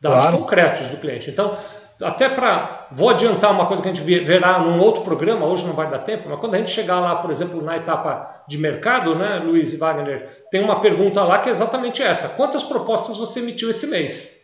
[0.00, 0.38] Dados claro.
[0.38, 1.30] concretos do cliente.
[1.30, 1.56] Então,
[2.04, 2.88] até para.
[2.92, 6.00] Vou adiantar uma coisa que a gente verá num outro programa, hoje não vai dar
[6.00, 9.72] tempo, mas quando a gente chegar lá, por exemplo, na etapa de mercado, né, Luiz
[9.72, 13.86] e Wagner, tem uma pergunta lá que é exatamente essa: quantas propostas você emitiu esse
[13.86, 14.42] mês?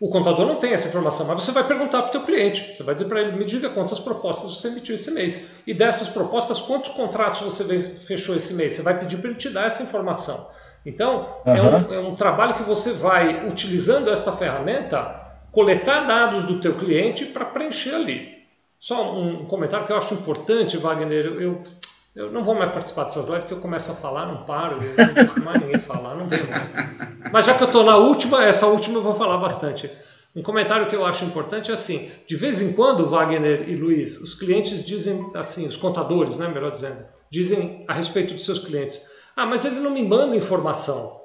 [0.00, 2.76] O contador não tem essa informação, mas você vai perguntar para o teu cliente.
[2.76, 5.62] Você vai dizer para ele, me diga quantas propostas você emitiu esse mês.
[5.66, 8.74] E dessas propostas, quantos contratos você fechou esse mês?
[8.74, 10.48] Você vai pedir para ele te dar essa informação.
[10.86, 11.52] Então, uhum.
[11.52, 15.27] é, um, é um trabalho que você vai, utilizando esta ferramenta,
[15.58, 18.38] coletar dados do teu cliente para preencher ali.
[18.78, 21.60] Só um comentário que eu acho importante, Wagner, eu,
[22.14, 24.94] eu não vou mais participar dessas lives porque eu começo a falar, não paro, eu
[25.36, 26.72] não mais ninguém falar, não tenho mais.
[27.32, 29.90] Mas já que eu estou na última, essa última eu vou falar bastante.
[30.36, 34.16] Um comentário que eu acho importante é assim: de vez em quando, Wagner e Luiz,
[34.20, 39.08] os clientes dizem assim, os contadores, né, melhor dizendo, dizem a respeito dos seus clientes:
[39.34, 41.18] ah, mas ele não me manda informação.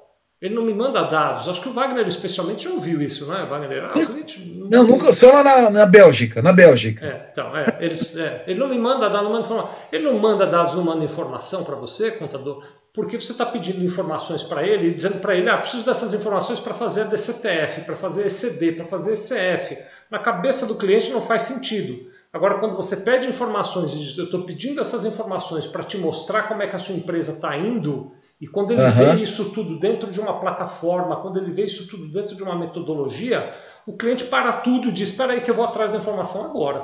[0.43, 1.47] Ele não me manda dados.
[1.47, 3.85] Acho que o Wagner especialmente já ouviu isso, não é, Wagner?
[3.85, 7.05] Ah, cliente, não, nunca, só lá na, na, Bélgica, na Bélgica.
[7.05, 9.75] É, então, é, eles, é, ele não me manda dados, não manda informação.
[9.89, 14.43] Ele não manda dados, não manda informação para você, contador, porque você está pedindo informações
[14.43, 18.25] para ele dizendo para ele, ah, preciso dessas informações para fazer a DCTF, para fazer
[18.25, 19.77] ECD, para fazer ECF.
[20.11, 22.05] Na cabeça do cliente não faz sentido.
[22.33, 26.49] Agora, quando você pede informações e diz, eu estou pedindo essas informações para te mostrar
[26.49, 28.11] como é que a sua empresa está indo,
[28.43, 28.91] e quando ele uhum.
[28.91, 32.59] vê isso tudo dentro de uma plataforma, quando ele vê isso tudo dentro de uma
[32.59, 33.51] metodologia,
[33.87, 36.83] o cliente para tudo e diz: Espera aí, que eu vou atrás da informação agora.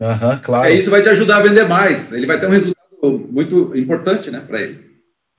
[0.00, 0.66] Uhum, claro.
[0.66, 2.12] É, isso vai te ajudar a vender mais.
[2.12, 2.82] Ele vai ter um resultado
[3.30, 4.84] muito importante né, para ele.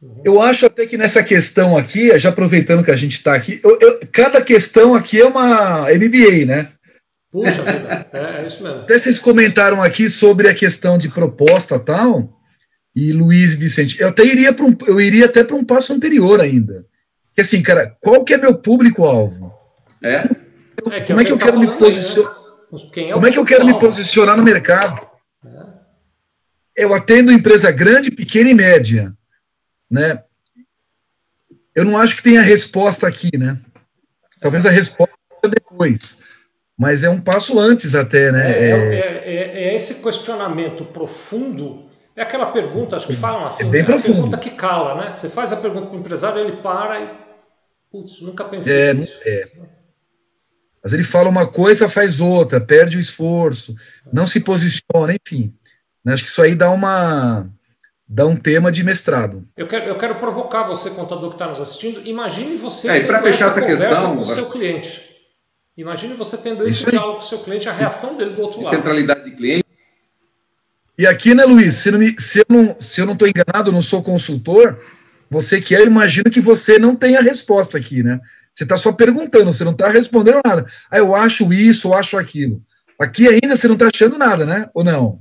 [0.02, 0.22] Uhum.
[0.24, 3.78] Eu acho até que nessa questão aqui, já aproveitando que a gente está aqui, eu,
[3.82, 6.70] eu, cada questão aqui é uma MBA, né?
[7.30, 7.66] Puxa,
[8.14, 8.80] é, é isso mesmo.
[8.80, 12.37] Até vocês comentaram aqui sobre a questão de proposta tal
[12.98, 14.02] e Luiz Vicente.
[14.02, 16.84] Eu até iria para um, eu iria até para um passo anterior ainda.
[17.36, 19.56] Que assim, cara, qual que é meu público-alvo?
[20.04, 20.28] É?
[20.92, 22.36] é como é que eu quero me posicionar?
[23.14, 25.08] Como é que eu quero me posicionar no mercado?
[25.46, 26.84] É.
[26.84, 29.14] Eu atendo empresa grande, pequena e média,
[29.90, 30.24] né?
[31.76, 33.60] Eu não acho que tenha resposta aqui, né?
[34.42, 36.18] Talvez a resposta seja depois,
[36.76, 38.52] mas é um passo antes até, né?
[38.52, 41.87] É, é, é, é esse questionamento profundo
[42.18, 45.12] é aquela pergunta, acho que falam assim, é bem é a pergunta que cala, né?
[45.12, 47.10] Você faz a pergunta para o empresário, ele para e.
[47.92, 49.20] Putz, nunca pensei é, nisso.
[49.24, 49.44] É.
[50.84, 53.76] Mas ele fala uma coisa, faz outra, perde o esforço,
[54.12, 55.54] não se posiciona, enfim.
[56.04, 56.14] Né?
[56.14, 57.48] Acho que isso aí dá uma
[58.08, 59.48] dá um tema de mestrado.
[59.56, 62.02] Eu quero, eu quero provocar você, contador que está nos assistindo.
[62.08, 65.06] Imagine você é, para fechar essa, essa questão com o seu cliente.
[65.78, 68.76] Imagine você tendo esse diálogo com o seu cliente, a reação dele do outro lado.
[68.76, 69.67] Centralidade de cliente
[70.98, 73.72] e aqui, né, Luiz, se, não me, se eu não se eu não estou enganado,
[73.72, 74.80] não sou consultor,
[75.30, 78.20] você que é, imagina que você não tem a resposta aqui, né?
[78.54, 80.66] Você está só perguntando, você não está respondendo nada.
[80.90, 82.62] Ah, eu acho isso, eu acho aquilo.
[83.00, 84.68] Aqui ainda você não está achando nada, né?
[84.74, 85.20] Ou não?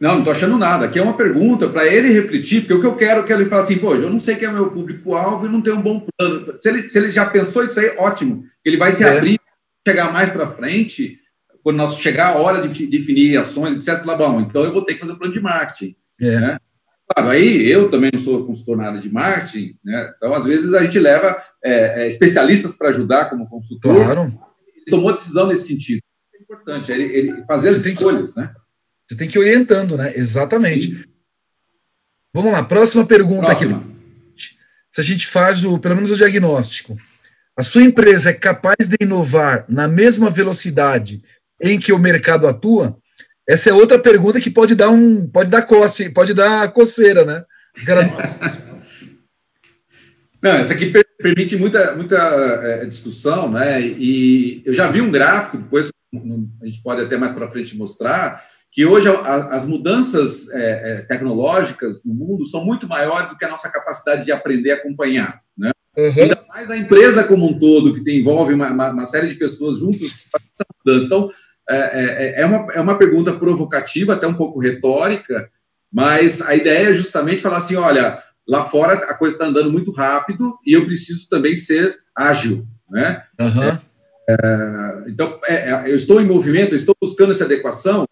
[0.00, 0.86] Não, não estou achando nada.
[0.86, 3.46] Aqui é uma pergunta para ele refletir, porque o que eu quero é que ele
[3.46, 5.82] fale assim, pô, eu não sei quem é o meu público-alvo e não tenho um
[5.82, 6.54] bom plano.
[6.62, 8.44] Se ele, se ele já pensou isso aí, ótimo.
[8.64, 9.08] Ele vai se é.
[9.08, 9.38] abrir,
[9.86, 11.18] chegar mais para frente
[11.68, 14.94] quando nós chegar a hora de definir ações, etc., lá, bom, então eu vou ter
[14.94, 15.94] que fazer um plano de marketing.
[16.18, 16.40] É.
[16.40, 16.58] Né?
[17.06, 20.14] Claro, aí eu também não sou consultor na área de marketing, né?
[20.16, 23.94] então às vezes a gente leva é, é, especialistas para ajudar como consultor.
[23.94, 24.32] Claro.
[24.74, 26.00] Ele tomou decisão nesse sentido.
[26.34, 28.54] É importante, ele, ele fazer as escolhas, que, né?
[29.06, 30.14] Você tem que ir orientando, né?
[30.16, 30.90] Exatamente.
[30.90, 31.04] Sim.
[32.32, 33.76] Vamos lá, próxima pergunta próxima.
[33.76, 34.56] aqui.
[34.88, 36.96] Se a gente faz o, pelo menos o diagnóstico,
[37.54, 41.20] a sua empresa é capaz de inovar na mesma velocidade
[41.60, 42.96] em que o mercado atua?
[43.48, 47.44] Essa é outra pergunta que pode dar um, pode dar coce, pode dar coceira, né?
[50.40, 52.16] Não, essa aqui permite muita, muita
[52.62, 53.80] é, discussão, né?
[53.80, 55.90] E eu já vi um gráfico, depois
[56.62, 61.00] a gente pode até mais para frente mostrar, que hoje a, as mudanças é, é,
[61.02, 65.40] tecnológicas no mundo são muito maiores do que a nossa capacidade de aprender a acompanhar,
[65.56, 65.70] né?
[65.96, 66.12] Uhum.
[66.16, 69.78] Ainda mais a empresa como um todo, que envolve uma, uma, uma série de pessoas
[69.80, 70.28] juntas,
[70.84, 71.06] mudança.
[71.06, 71.28] Então,
[71.68, 75.50] é, é, é, uma, é uma pergunta provocativa, até um pouco retórica,
[75.92, 79.92] mas a ideia é justamente falar assim: olha, lá fora a coisa está andando muito
[79.92, 83.22] rápido e eu preciso também ser ágil, né?
[83.38, 83.78] Uhum.
[84.30, 88.06] É, então, é, é, eu estou em movimento, eu estou buscando essa adequação.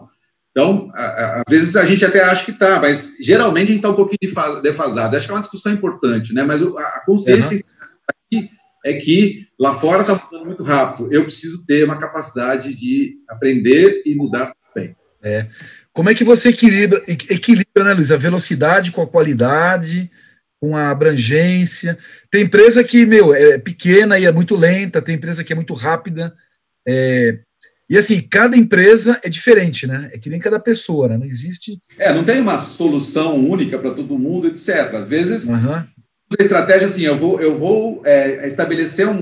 [0.51, 3.95] Então, às vezes a gente até acha que está, mas geralmente a gente está um
[3.95, 5.15] pouquinho defasado.
[5.15, 6.43] Acho que é uma discussão importante, né?
[6.45, 7.63] Mas a consciência
[8.33, 8.43] uhum.
[8.87, 11.13] É que lá fora está mudando muito rápido.
[11.13, 14.95] Eu preciso ter uma capacidade de aprender e mudar também.
[15.21, 15.49] É.
[15.93, 20.09] Como é que você equilibra, equilibra, né, Luiz, a velocidade com a qualidade,
[20.61, 21.99] com a abrangência?
[22.31, 25.75] Tem empresa que, meu, é pequena e é muito lenta, tem empresa que é muito
[25.75, 26.33] rápida.
[26.87, 27.41] É,
[27.91, 30.11] e assim, cada empresa é diferente, né?
[30.13, 31.19] É que nem cada pessoa, né?
[31.19, 31.81] Não existe.
[31.99, 34.95] É, não tem uma solução única para todo mundo, etc.
[34.95, 35.83] Às vezes, uhum.
[36.39, 39.21] A estratégia assim, eu vou, eu vou é, estabelecer um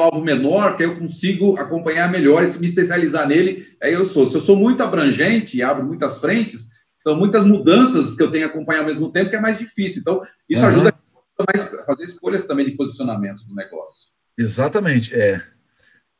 [0.00, 3.66] alvo menor que eu consigo acompanhar melhor e me especializar nele.
[3.82, 4.26] Aí eu sou.
[4.26, 6.68] Se eu sou muito abrangente e abro muitas frentes,
[7.02, 10.00] são muitas mudanças que eu tenho que acompanhar ao mesmo tempo que é mais difícil.
[10.00, 10.68] Então, isso uhum.
[10.68, 10.94] ajuda
[11.38, 14.10] a fazer escolhas também de posicionamento do negócio.
[14.36, 15.42] Exatamente, é.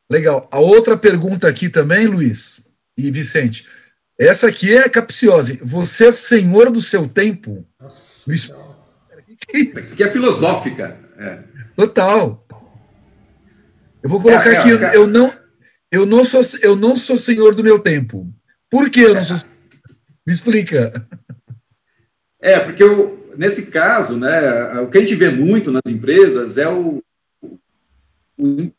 [0.09, 0.49] Legal.
[0.51, 2.65] A outra pergunta aqui também, Luiz
[2.97, 3.67] e Vicente.
[4.19, 5.59] Essa aqui é capciosa.
[5.61, 7.67] Você é senhor do seu tempo?
[7.81, 8.51] Nossa, Luiz...
[9.49, 10.97] que, é é filosófica.
[11.19, 11.39] É.
[11.75, 12.47] Total.
[14.03, 15.33] Eu vou colocar é, aqui, é, eu, não,
[15.91, 18.33] eu, não sou, eu não sou senhor do meu tempo.
[18.71, 19.37] Por que eu não sou
[20.27, 21.07] Me explica.
[22.41, 26.69] É, porque eu, nesse caso, né, o que a gente vê muito nas empresas é
[26.69, 27.03] o,
[28.39, 28.71] o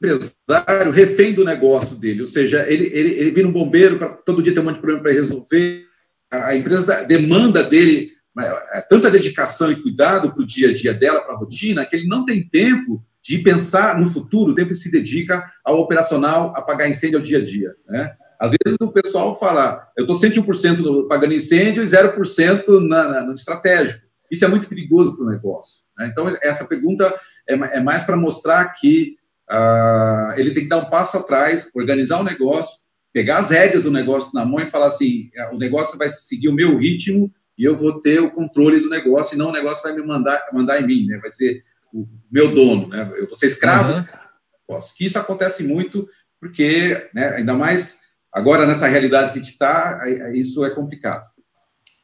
[0.00, 4.42] empresário refém do negócio dele, ou seja, ele, ele, ele vira um bombeiro, para todo
[4.42, 5.85] dia tem um monte de problema para resolver,
[6.30, 11.22] a empresa demanda dele é, tanta dedicação e cuidado para o dia a dia dela,
[11.22, 14.76] para a rotina, que ele não tem tempo de pensar no futuro, o tempo que
[14.76, 17.74] se dedica ao operacional, a pagar incêndio ao dia a dia.
[17.88, 18.14] Né?
[18.38, 23.32] Às vezes o pessoal fala, eu estou 101% pagando incêndio e 0% na, na, no
[23.32, 24.06] estratégico.
[24.30, 25.80] Isso é muito perigoso para o negócio.
[25.98, 26.08] Né?
[26.12, 27.12] Então, essa pergunta
[27.48, 29.16] é, é mais para mostrar que
[29.50, 32.78] uh, ele tem que dar um passo atrás, organizar o negócio,
[33.16, 36.48] pegar as rédeas do negócio na mão e falar assim: é, o negócio vai seguir
[36.48, 39.82] o meu ritmo e eu vou ter o controle do negócio, e não o negócio
[39.82, 41.16] vai me mandar, mandar em mim, né?
[41.16, 41.62] vai ser
[41.94, 43.10] o meu dono, né?
[43.16, 44.80] eu vou ser escravo uhum.
[44.94, 46.06] Que isso acontece muito,
[46.38, 48.00] porque, né, ainda mais
[48.34, 50.02] agora nessa realidade que a gente está,
[50.34, 51.24] isso é complicado.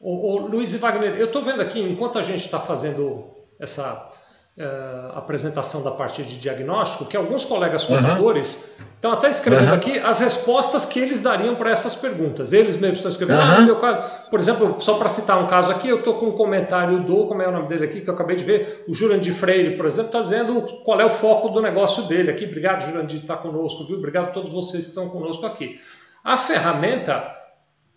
[0.00, 4.10] O, o Luiz e Wagner, eu estou vendo aqui, enquanto a gente está fazendo essa
[4.58, 8.84] uh, apresentação da parte de diagnóstico, que alguns colegas contadores uhum.
[8.94, 9.74] estão até escrevendo uhum.
[9.74, 12.52] aqui as respostas que eles dariam para essas perguntas.
[12.52, 13.40] Eles mesmos estão escrevendo.
[13.40, 13.78] Uhum.
[13.82, 17.26] Ah, por exemplo, só para citar um caso aqui, eu estou com um comentário do,
[17.26, 19.86] como é o nome dele aqui, que eu acabei de ver, o Jurandir Freire, por
[19.86, 22.44] exemplo, está dizendo qual é o foco do negócio dele aqui.
[22.44, 23.96] Obrigado, Jurandir, de estar conosco, viu?
[23.96, 25.78] Obrigado a todos vocês que estão conosco aqui.
[26.24, 27.41] A ferramenta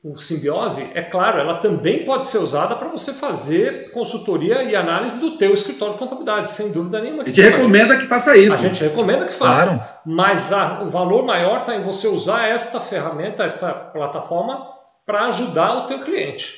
[0.08, 5.20] o simbiose, é claro, ela também pode ser usada para você fazer consultoria e análise
[5.20, 7.24] do teu escritório de contabilidade, sem dúvida nenhuma.
[7.24, 8.54] A gente recomenda que faça isso.
[8.54, 9.66] A gente recomenda que faça.
[9.66, 9.84] Claro.
[10.06, 14.64] Mas a, o valor maior está em você usar esta ferramenta, esta plataforma,
[15.08, 16.54] para ajudar o teu cliente,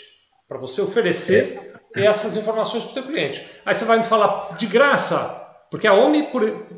[0.46, 1.58] para você oferecer
[1.96, 3.48] essas informações para o teu cliente.
[3.66, 6.30] Aí você vai me falar de graça, porque a OMI,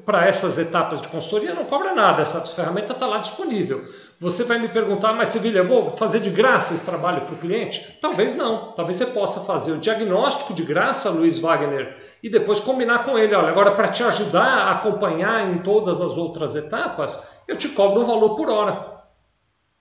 [0.04, 3.84] para essas etapas de consultoria, não cobra nada, essa ferramenta está lá disponível.
[4.20, 7.38] Você vai me perguntar, mas Sevilha, eu vou fazer de graça esse trabalho para o
[7.38, 7.98] cliente?
[8.02, 8.72] Talvez não.
[8.72, 13.36] Talvez você possa fazer o diagnóstico de graça, Luiz Wagner, e depois combinar com ele.
[13.36, 18.02] Olha, agora para te ajudar a acompanhar em todas as outras etapas, eu te cobro
[18.02, 19.00] um valor por hora.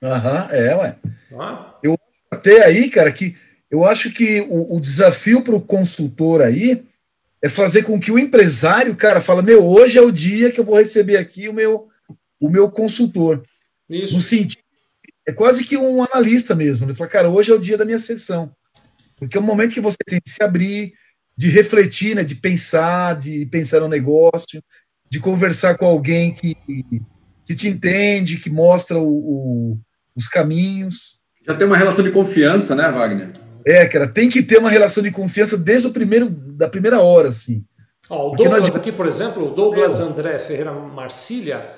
[0.03, 0.97] Aham, é, ué.
[1.41, 1.75] Ah?
[1.83, 1.99] Eu
[2.31, 3.35] até aí, cara, que
[3.71, 6.85] eu acho que o, o desafio para o consultor aí
[7.43, 10.65] é fazer com que o empresário, cara, fala, meu, hoje é o dia que eu
[10.65, 11.89] vou receber aqui o meu,
[12.41, 13.43] o meu consultor.
[13.89, 14.15] Isso.
[14.15, 14.63] No sentido,
[15.27, 16.87] é quase que um analista mesmo.
[16.87, 18.51] Ele fala, cara, hoje é o dia da minha sessão.
[19.17, 20.93] Porque é o momento que você tem de se abrir,
[21.37, 24.63] de refletir, né, de pensar, de pensar no negócio,
[25.09, 26.57] de conversar com alguém que,
[27.47, 29.81] que te entende, que mostra o, o,
[30.15, 31.19] os caminhos.
[31.47, 33.31] Já tem uma relação de confiança, né, Wagner?
[33.69, 37.29] É, cara, tem que ter uma relação de confiança desde o primeiro, da primeira hora,
[37.29, 37.63] assim.
[38.09, 41.69] Ó, o Douglas aqui, por exemplo, o Douglas André Ferreira Marcília,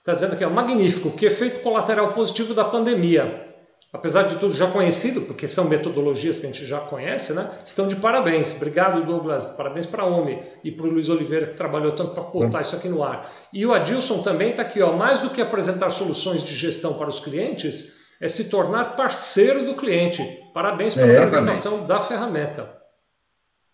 [0.00, 3.44] está dizendo aqui, ó, magnífico, que efeito colateral positivo da pandemia.
[3.92, 7.48] Apesar de tudo já conhecido, porque são metodologias que a gente já conhece, né?
[7.64, 8.52] Estão de parabéns.
[8.56, 9.54] Obrigado, Douglas.
[9.56, 12.74] Parabéns para a OMI e para o Luiz Oliveira, que trabalhou tanto para botar isso
[12.74, 13.32] aqui no ar.
[13.52, 14.96] E o Adilson também está aqui, ó.
[14.96, 19.74] Mais do que apresentar soluções de gestão para os clientes, é se tornar parceiro do
[19.74, 20.22] cliente.
[20.54, 22.70] Parabéns pela é, apresentação da ferramenta.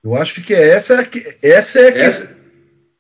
[0.03, 1.09] Eu acho que essa é,
[1.43, 2.37] essa é a essa,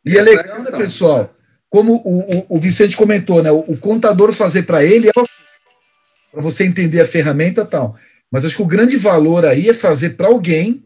[0.04, 1.34] E é legal, é né, pessoal?
[1.68, 3.50] Como o, o, o, Vicente comentou, né?
[3.50, 7.96] O, o contador fazer para ele é para você entender a ferramenta tal.
[8.30, 10.84] Mas acho que o grande valor aí é fazer para alguém,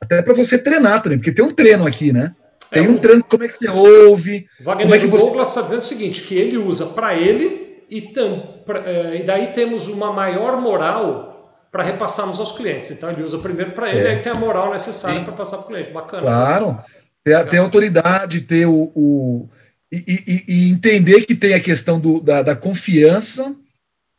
[0.00, 2.34] até para você treinar também, porque tem um treino aqui, né?
[2.70, 4.46] Tem é, um treino como é que você ouve.
[4.60, 5.24] Wagner como é que você...
[5.24, 9.24] Douglas está dizendo o seguinte: que ele usa para ele e, tam, pra, é, e
[9.24, 11.32] daí temos uma maior moral
[11.70, 12.90] para repassarmos aos clientes.
[12.90, 14.10] Então ele usa primeiro para ele, é.
[14.10, 15.90] aí tem a moral necessária para passar para o cliente.
[15.90, 16.22] Bacana.
[16.22, 16.78] Claro.
[17.24, 19.48] ter, ter autoridade, ter o, o
[19.90, 23.54] e, e, e, entender que tem a questão do, da, da confiança,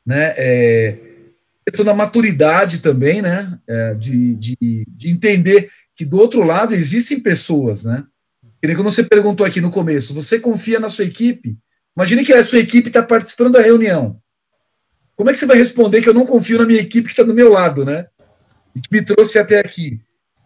[0.05, 0.33] né?
[0.37, 0.97] É,
[1.65, 3.57] questão da maturidade também, né?
[3.67, 8.03] É, de, de, de entender que do outro lado existem pessoas, né?
[8.61, 11.57] Que nem quando você perguntou aqui no começo, você confia na sua equipe?
[11.97, 14.19] Imagine que a sua equipe está participando da reunião.
[15.15, 17.23] Como é que você vai responder que eu não confio na minha equipe que está
[17.23, 18.07] do meu lado, né?
[18.75, 20.01] E que me trouxe até aqui?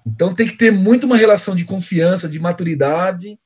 [0.06, 3.40] Então tem que ter muito uma relação de confiança, de maturidade,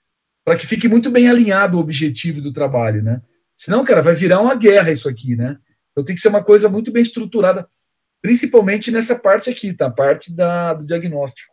[0.44, 3.22] para que fique muito bem alinhado o objetivo do trabalho, né?
[3.56, 5.58] Senão, cara, vai virar uma guerra isso aqui, né?
[5.92, 7.68] Então tem que ser uma coisa muito bem estruturada,
[8.22, 9.88] principalmente nessa parte aqui, tá?
[9.88, 11.52] A parte da, do diagnóstico.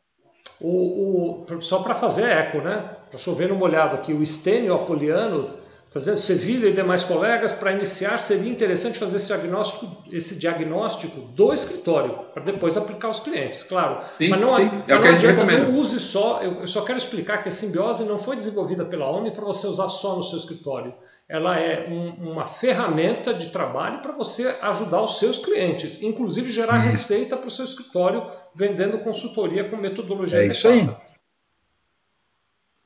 [0.61, 2.97] O, o só para fazer eco, né?
[3.11, 5.59] Para chover no molhado aqui, o Estênio Apoliano
[5.91, 11.53] fazendo Sevilha e demais colegas, para iniciar seria interessante fazer esse diagnóstico, esse diagnóstico do
[11.53, 14.01] escritório, para depois aplicar aos clientes, claro.
[14.16, 15.64] Sim, mas não, sim, é o que a gente recomenda.
[15.64, 19.30] Não use só, eu, só quero explicar que a simbiose não foi desenvolvida pela OMI
[19.30, 20.93] para você usar só no seu escritório.
[21.26, 26.78] Ela é um, uma ferramenta de trabalho para você ajudar os seus clientes, inclusive gerar
[26.78, 30.43] receita para o seu escritório vendendo consultoria com metodologia.
[30.43, 30.89] É isso aí.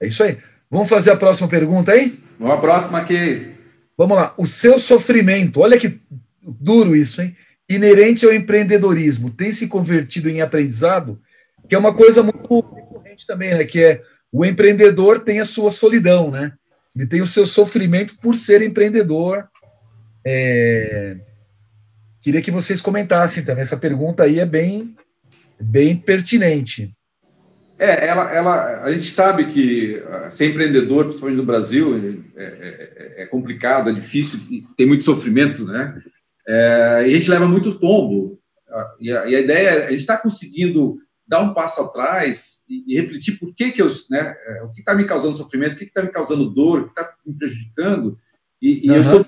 [0.00, 0.38] É isso aí.
[0.70, 2.18] Vamos fazer a próxima pergunta aí?
[2.50, 3.52] À próxima aqui.
[3.96, 4.34] Vamos lá.
[4.36, 6.00] O seu sofrimento, olha que
[6.42, 7.36] duro isso, hein?
[7.68, 11.20] Inerente ao empreendedorismo, tem se convertido em aprendizado,
[11.68, 13.64] que é uma coisa muito recorrente também, né?
[13.64, 16.52] Que é o empreendedor tem a sua solidão, né?
[16.96, 19.46] Ele tem o seu sofrimento por ser empreendedor.
[20.24, 21.16] É...
[22.20, 23.62] Queria que vocês comentassem também.
[23.62, 24.94] Essa pergunta aí é bem,
[25.60, 26.94] bem pertinente.
[27.82, 32.52] É, ela, ela, a gente sabe que ah, ser empreendedor, principalmente no Brasil, é, é,
[33.18, 34.38] é, é complicado, é difícil,
[34.76, 36.00] tem muito sofrimento, né?
[36.46, 38.38] É, e a gente leva muito tombo.
[38.70, 42.58] Ah, e a, e a ideia é, a gente está conseguindo dar um passo atrás
[42.70, 45.74] e, e, refletir por que que eu, né, é, o que está me causando sofrimento,
[45.74, 48.16] o que está me causando dor, o que está me prejudicando,
[48.60, 48.96] e, e uhum.
[48.96, 49.26] eu estou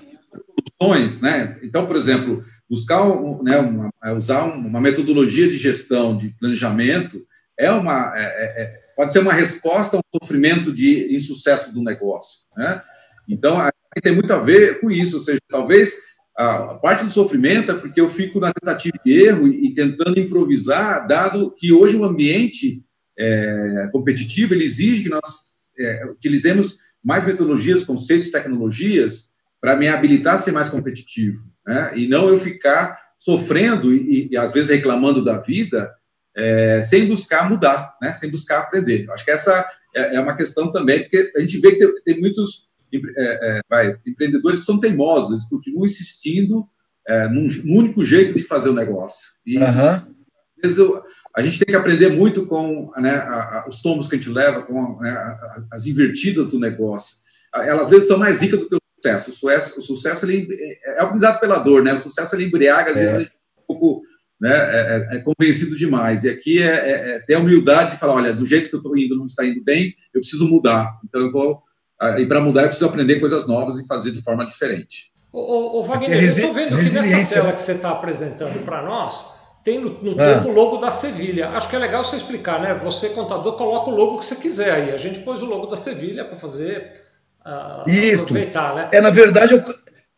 [0.79, 1.59] soluções, né?
[1.61, 3.03] Então, por exemplo, buscar,
[3.43, 7.21] né, uma, usar uma metodologia de gestão, de planejamento,
[7.57, 12.41] é uma, é, é, é, pode ser uma resposta ao sofrimento de insucesso do negócio.
[12.55, 12.81] Né?
[13.29, 13.57] Então,
[14.03, 15.93] tem muito a ver com isso, ou seja, talvez
[16.37, 21.07] a parte do sofrimento é porque eu fico na tentativa de erro e, tentando improvisar,
[21.07, 22.83] dado que hoje o ambiente
[23.17, 29.29] é, competitivo ele exige que nós é, utilizemos mais metodologias, conceitos, tecnologias
[29.61, 31.91] para me habilitar a ser mais competitivo, né?
[31.95, 35.89] e não eu ficar sofrendo e, e às vezes reclamando da vida
[36.35, 38.11] é, sem buscar mudar, né?
[38.13, 39.09] sem buscar aprender.
[39.11, 39.65] Acho que essa
[39.95, 43.61] é, é uma questão também, porque a gente vê que tem, tem muitos é, é,
[43.69, 46.67] vai, empreendedores que são teimosos, eles continuam insistindo
[47.07, 49.25] é, num, num, único jeito de fazer o negócio.
[49.45, 49.89] E, uhum.
[49.89, 50.03] às
[50.61, 51.03] vezes, eu,
[51.35, 54.29] a gente tem que aprender muito com né, a, a, os tombos que a gente
[54.29, 57.17] leva, com né, a, as invertidas do negócio.
[57.53, 59.31] Elas, às vezes, são mais ricas do que o sucesso.
[59.31, 60.47] O sucesso, o sucesso ele,
[60.85, 61.93] é, aprendizado pela dor, né?
[61.93, 63.27] O sucesso ele embriaga, às vezes,
[63.57, 64.03] um pouco
[64.45, 66.23] né, é, é, é, convencido demais.
[66.23, 68.79] E aqui é, é, é, ter a humildade de falar, olha, do jeito que eu
[68.79, 70.99] estou indo não está indo bem, eu preciso mudar.
[71.03, 71.63] Então eu vou
[71.99, 75.11] ah, e para mudar eu preciso aprender coisas novas e fazer de forma diferente.
[75.33, 79.33] Ô, ô, Wagner, eu estou vendo que nessa tela que você está apresentando para nós
[79.63, 80.45] tem no, no ah.
[80.45, 81.49] o logo da Sevilha.
[81.49, 82.75] Acho que é legal você explicar, né?
[82.75, 84.91] Você, contador, coloca o logo que você quiser aí.
[84.91, 86.93] A gente pôs o logo da Sevilha para fazer.
[87.43, 88.25] Uh, Isso.
[88.25, 88.89] Aproveitar, né?
[88.91, 89.61] É, na verdade, eu,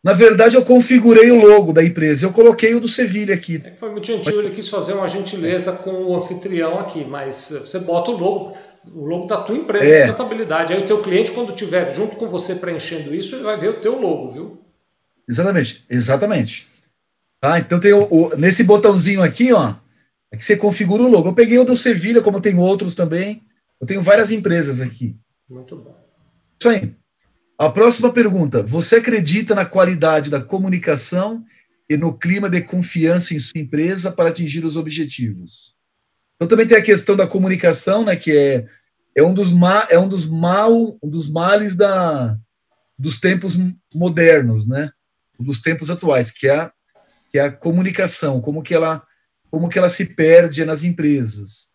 [0.02, 2.24] na verdade, eu configurei o logo da empresa.
[2.24, 3.60] Eu coloquei o do Sevilha aqui.
[3.64, 7.78] É foi muito gentil, ele quis fazer uma gentileza com o anfitrião aqui, mas você
[7.80, 10.06] bota o logo, o logo da tua empresa é.
[10.06, 10.72] de contabilidade.
[10.72, 13.80] Aí o teu cliente, quando estiver junto com você preenchendo isso, ele vai ver o
[13.80, 14.62] teu logo, viu?
[15.28, 16.68] Exatamente, exatamente.
[17.40, 19.74] Tá, então tem o, o, nesse botãozinho aqui, ó,
[20.32, 21.28] é que você configura o logo.
[21.28, 23.42] Eu peguei o do Sevilha, como tem outros também.
[23.80, 25.16] Eu tenho várias empresas aqui.
[25.48, 25.96] Muito bom.
[26.60, 26.94] Isso aí.
[27.58, 31.44] A próxima pergunta: Você acredita na qualidade da comunicação
[31.90, 35.74] e no clima de confiança em sua empresa para atingir os objetivos?
[36.36, 38.64] Então também tem a questão da comunicação, né, que é,
[39.16, 42.38] é um dos ma, é um dos mal, um dos males da
[42.96, 43.56] dos tempos
[43.92, 44.90] modernos, né?
[45.38, 46.72] Dos tempos atuais, que é a,
[47.30, 49.02] que é a comunicação, como que ela
[49.50, 51.70] como que ela se perde nas empresas.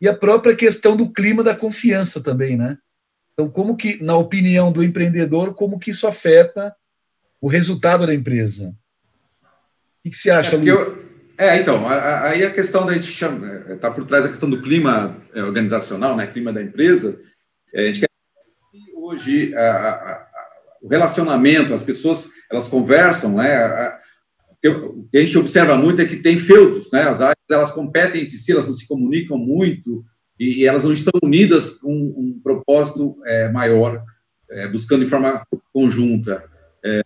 [0.00, 2.78] E a própria questão do clima da confiança também, né?
[3.32, 6.74] Então, como que, na opinião do empreendedor, como que isso afeta
[7.40, 8.68] o resultado da empresa?
[8.68, 13.88] O que, que você acha, é, eu, é então, aí a questão da gente está
[13.88, 17.18] é, por trás da questão do clima é, organizacional, né, clima da empresa.
[17.72, 18.08] É, a gente quer
[18.94, 20.28] hoje a, a, a,
[20.82, 23.92] o relacionamento, as pessoas elas conversam, né?
[24.68, 27.02] o que a gente observa muito é que tem feudos, né?
[27.02, 30.04] As áreas elas competem entre si, elas não se comunicam muito,
[30.40, 34.02] e, e elas não estão unidas com um propósito é, maior,
[34.50, 36.42] é, buscando de forma conjunta.
[36.82, 37.02] É,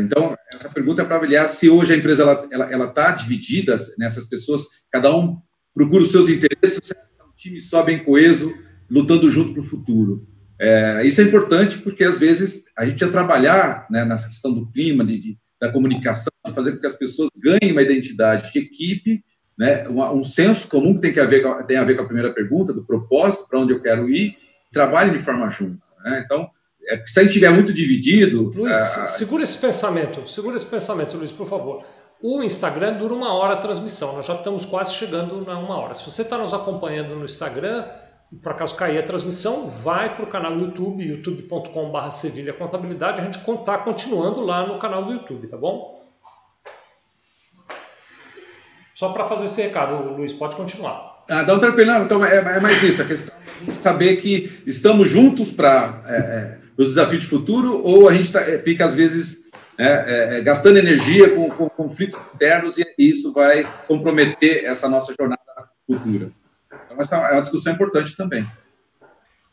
[0.00, 3.12] então, essa pergunta é para avaliar se hoje a empresa ela está ela, ela tá
[3.12, 5.36] dividida nessas pessoas, cada um
[5.74, 8.50] procura os seus interesses, se é um time só bem coeso,
[8.90, 10.26] lutando junto para o futuro.
[10.58, 14.66] É, isso é importante porque, às vezes, a gente ia trabalhar né, nessa questão do
[14.72, 18.58] clima, de, de, da comunicação, de fazer com que as pessoas ganhem uma identidade de
[18.58, 19.22] equipe,
[19.58, 22.06] né, um, um senso comum que tem, que a ver, tem a ver com a
[22.06, 24.36] primeira pergunta, do propósito, para onde eu quero ir,
[24.72, 25.86] trabalhe de forma junta.
[26.04, 26.22] Né?
[26.24, 26.48] Então,
[26.88, 28.52] é, se a gente estiver muito dividido.
[28.54, 29.06] Luiz, a...
[29.06, 31.84] segura esse pensamento, segura esse pensamento, Luiz, por favor.
[32.22, 35.94] O Instagram dura uma hora a transmissão, nós já estamos quase chegando na uma hora.
[35.94, 37.84] Se você está nos acompanhando no Instagram,
[38.42, 43.24] por acaso cair a transmissão, vai para o canal do YouTube, youtube.com.br Sevilha Contabilidade, a
[43.24, 45.98] gente está continuando lá no canal do YouTube, tá bom?
[48.98, 51.22] Só para fazer esse recado, Luiz, pode continuar.
[51.28, 53.32] Ah, dá um tranquilo, então é, é, mais isso, a questão
[53.62, 58.32] de saber que estamos juntos para é, é, os desafios de futuro ou a gente
[58.32, 59.44] tá, é, fica, às vezes,
[59.78, 65.14] né, é, é, gastando energia com, com, conflitos internos e isso vai comprometer essa nossa
[65.16, 65.42] jornada
[65.86, 66.32] futura.
[66.66, 68.44] Então, essa é uma discussão importante também.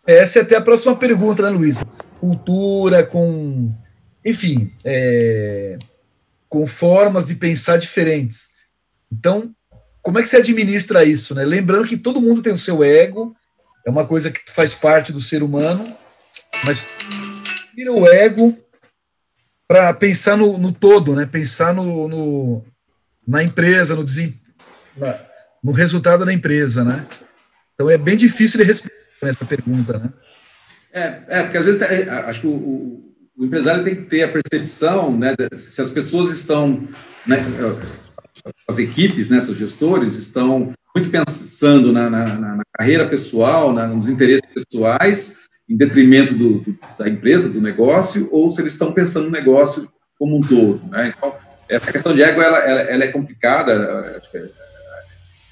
[0.08, 1.78] Essa é até a próxima pergunta, né, Luiz?
[2.20, 3.72] Cultura, com.
[4.26, 5.78] Enfim, é,
[6.50, 8.55] com formas de pensar diferentes.
[9.18, 9.56] Então,
[10.02, 11.46] como é que você administra isso, né?
[11.46, 13.36] Lembrando que todo mundo tem o seu ego,
[13.86, 15.84] é uma coisa que faz parte do ser humano,
[16.66, 16.86] mas
[17.74, 18.58] tira o ego
[19.68, 21.26] para pensar no, no, todo, né?
[21.26, 22.66] Pensar no, no
[23.28, 24.40] na empresa, no, desem,
[24.96, 25.20] na,
[25.64, 27.08] no resultado da empresa, né?
[27.74, 30.10] Então é bem difícil de responder essa pergunta, né?
[30.94, 34.28] É, é porque às vezes acho que o, o, o, empresário tem que ter a
[34.28, 35.36] percepção, né?
[35.54, 36.88] Se as pessoas estão,
[37.26, 37.38] né,
[38.68, 44.08] as equipes, né, seus gestores estão muito pensando na, na, na carreira pessoal, na, nos
[44.08, 49.26] interesses pessoais, em detrimento do, do, da empresa, do negócio, ou se eles estão pensando
[49.26, 50.82] no negócio como um todo.
[50.90, 51.14] Né?
[51.16, 51.34] Então,
[51.68, 54.22] essa questão de ego ela, ela, ela é complicada,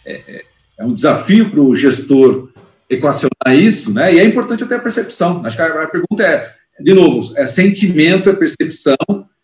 [0.06, 0.46] é, é,
[0.78, 2.50] é um desafio para o gestor
[2.90, 4.14] equacionar isso, né?
[4.14, 5.46] e é importante ter a percepção.
[5.46, 8.96] Acho que a, a pergunta é, de novo, é sentimento, é percepção,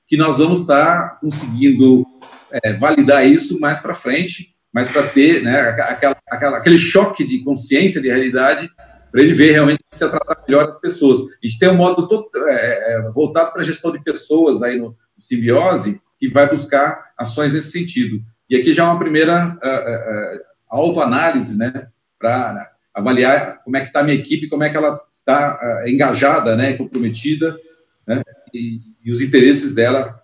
[0.08, 2.06] que nós vamos estar conseguindo
[2.52, 7.44] é, validar isso mais para frente, mais para ter né, aquela, aquela, aquele choque de
[7.44, 8.70] consciência, de realidade,
[9.12, 11.22] para ele ver realmente que precisa tratar melhor as pessoas.
[11.22, 14.78] A gente tem um modo todo, é, é, voltado para a gestão de pessoas aí
[14.78, 18.22] no, no, Simbiose, que vai buscar ações nesse sentido.
[18.50, 21.88] E aqui já é uma primeira uh, uh, autoanálise, né,
[22.18, 25.60] para né, avaliar como é que está a minha equipe, como é que ela está
[25.62, 27.58] uh, engajada, né, comprometida,
[28.06, 28.22] né,
[28.54, 30.20] e, e os interesses dela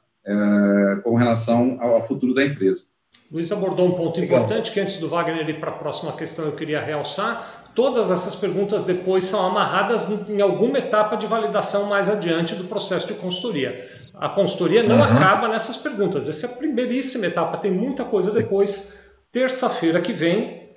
[1.04, 2.96] com relação ao, ao futuro da empresa.
[3.32, 6.52] Luiz abordou um ponto importante que antes do Wagner ir para a próxima questão eu
[6.52, 7.66] queria realçar.
[7.74, 13.08] Todas essas perguntas depois são amarradas em alguma etapa de validação mais adiante do processo
[13.08, 13.86] de consultoria.
[14.14, 15.04] A consultoria não uhum.
[15.04, 16.30] acaba nessas perguntas.
[16.30, 19.04] Essa é a primeiríssima etapa, tem muita coisa depois.
[19.32, 20.70] Terça-feira que vem,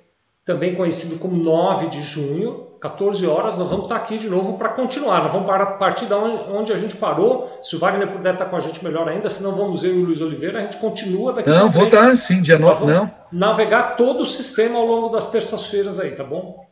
[0.43, 4.69] também conhecido como 9 de junho, 14 horas, nós vamos estar aqui de novo para
[4.69, 5.23] continuar.
[5.23, 7.59] Nós vamos partir da onde a gente parou.
[7.61, 10.05] Se o Wagner puder estar com a gente melhor ainda, senão vamos eu e o
[10.05, 11.49] Luiz Oliveira, a gente continua daqui.
[11.49, 13.11] Não, vou estar sim, dia 9, não.
[13.31, 16.65] Navegar todo o sistema ao longo das terças-feiras aí, tá bom?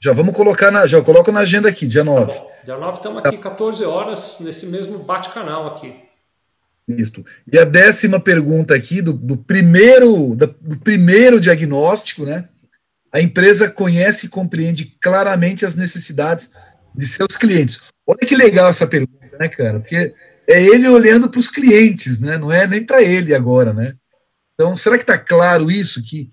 [0.00, 2.32] Já vamos colocar na, já coloco na agenda aqui, dia 9.
[2.32, 5.94] Tá dia 9 estamos aqui 14 horas nesse mesmo bate-canal aqui.
[6.88, 7.22] Isso.
[7.52, 12.48] E a décima pergunta aqui do, do primeiro do primeiro diagnóstico, né?
[13.12, 16.50] A empresa conhece e compreende claramente as necessidades
[16.94, 17.82] de seus clientes.
[18.06, 19.80] Olha que legal essa pergunta, né, cara?
[19.80, 20.14] Porque
[20.46, 22.38] é ele olhando para os clientes, né?
[22.38, 23.92] Não é nem para ele agora, né?
[24.54, 26.28] Então, será que está claro isso que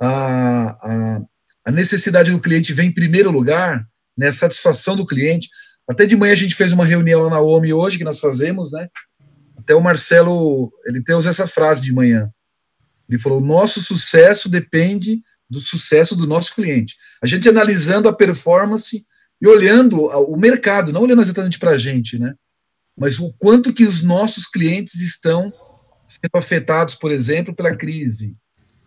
[0.00, 1.20] a, a,
[1.64, 4.28] a, necessidade do cliente vem em primeiro lugar, né?
[4.28, 5.48] A satisfação do cliente.
[5.88, 8.72] Até de manhã a gente fez uma reunião lá na OMI hoje que nós fazemos,
[8.72, 8.88] né?
[9.56, 12.30] Até o Marcelo, ele tem essa frase de manhã.
[13.08, 16.96] Ele falou: nosso sucesso depende do sucesso do nosso cliente.
[17.22, 19.04] A gente analisando a performance
[19.40, 22.34] e olhando o mercado, não olhando exatamente para a gente, né?
[22.96, 25.52] Mas o quanto que os nossos clientes estão
[26.06, 28.36] sendo afetados, por exemplo, pela crise.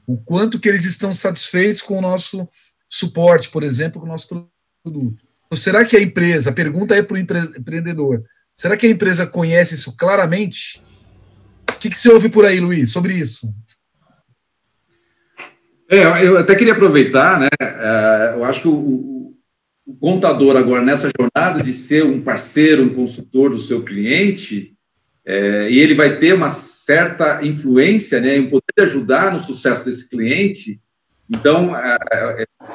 [0.06, 2.50] O quanto que eles estão satisfeitos com o nosso
[2.90, 5.24] suporte, por exemplo, com o nosso produto.
[5.46, 8.24] Então, será que a empresa, a pergunta é para o empreendedor,
[8.56, 10.82] será que a empresa conhece isso claramente?
[11.70, 13.54] O que, que se ouve por aí, Luiz, sobre isso?
[15.92, 17.50] É, eu até queria aproveitar, né?
[17.62, 19.36] É, eu acho que o,
[19.86, 24.74] o, contador agora nessa jornada de ser um parceiro, um consultor do seu cliente,
[25.26, 30.10] é, e ele vai ter uma certa influência, né, em poder ajudar no sucesso desse
[30.10, 30.80] cliente,
[31.30, 31.98] Então, é,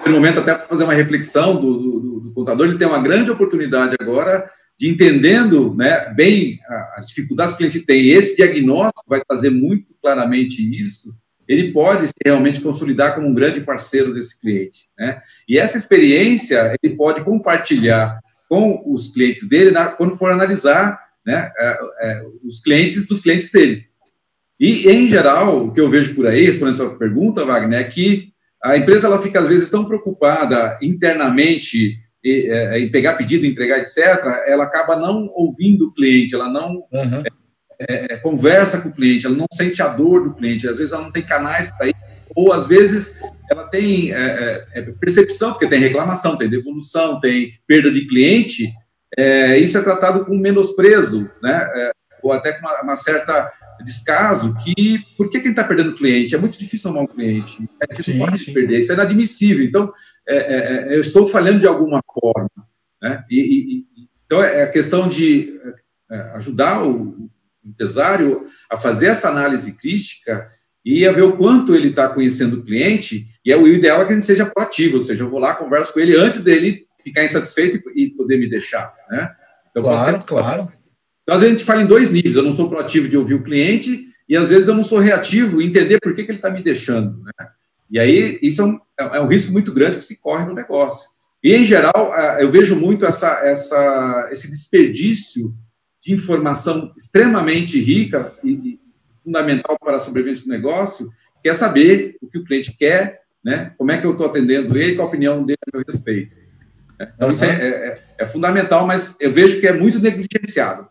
[0.04, 3.30] é, momento até para fazer uma reflexão do, do, do, contador, ele tem uma grande
[3.30, 4.48] oportunidade agora
[4.78, 6.60] de entendendo né, bem
[6.96, 8.10] as dificuldades que o cliente tem.
[8.10, 11.16] Esse diagnóstico vai trazer muito claramente isso.
[11.48, 14.88] Ele pode realmente consolidar como um grande parceiro desse cliente.
[14.98, 15.20] Né?
[15.48, 21.50] E essa experiência ele pode compartilhar com os clientes dele na, quando for analisar né,
[21.58, 23.84] é, é, os clientes dos clientes dele.
[24.58, 27.84] E, em geral, o que eu vejo por aí, respondendo a sua pergunta, Wagner, é
[27.84, 28.28] que
[28.62, 33.98] a empresa ela fica, às vezes, tão preocupada internamente é, em pegar pedido, entregar, etc.,
[34.46, 37.22] ela acaba não ouvindo o cliente, ela não uhum.
[37.78, 40.92] É, é, conversa com o cliente, ela não sente a dor do cliente, às vezes
[40.92, 41.94] ela não tem canais para ir,
[42.34, 43.20] ou às vezes
[43.50, 48.72] ela tem é, é, percepção, porque tem reclamação, tem devolução, tem perda de cliente,
[49.60, 51.90] isso é tratado com menosprezo, né?
[52.22, 53.50] ou até com uma, uma certa
[53.82, 56.34] descaso que por que quem está perdendo cliente?
[56.34, 57.68] É muito difícil arrumar um cliente.
[57.80, 58.52] É que sim, pode sim.
[58.52, 59.64] perder, isso é inadmissível.
[59.64, 59.92] Então,
[60.26, 62.50] é, é, é, eu estou falhando de alguma forma.
[63.00, 63.24] Né?
[63.30, 63.86] E, e,
[64.24, 65.58] então, é a questão de
[66.10, 67.30] é, ajudar o
[67.68, 70.48] empresário a fazer essa análise crítica
[70.84, 74.04] e a ver o quanto ele está conhecendo o cliente, e é o ideal é
[74.04, 76.86] que a gente seja proativo, ou seja, eu vou lá, converso com ele antes dele
[77.02, 78.94] ficar insatisfeito e poder me deixar.
[79.10, 79.32] Né?
[79.70, 80.72] Então, claro, claro.
[81.22, 82.36] Então, às vezes a gente fala em dois níveis.
[82.36, 85.60] Eu não sou proativo de ouvir o cliente e, às vezes, eu não sou reativo
[85.60, 87.20] em entender por que, que ele está me deixando.
[87.20, 87.48] Né?
[87.90, 91.08] E aí, isso é um, é um, risco muito grande que se corre no negócio.
[91.42, 95.52] E, em geral, eu vejo muito essa, essa, esse desperdício
[96.06, 98.78] de informação extremamente rica e,
[99.24, 101.10] fundamental para a sobrevivência do negócio,
[101.42, 103.74] que é saber o que o cliente quer, né?
[103.76, 106.36] como é que eu estou atendendo ele, qual a opinião dele a meu respeito.
[106.94, 107.34] Então, uhum.
[107.34, 110.88] isso é, é, é, fundamental, mas eu vejo que é muito negligenciado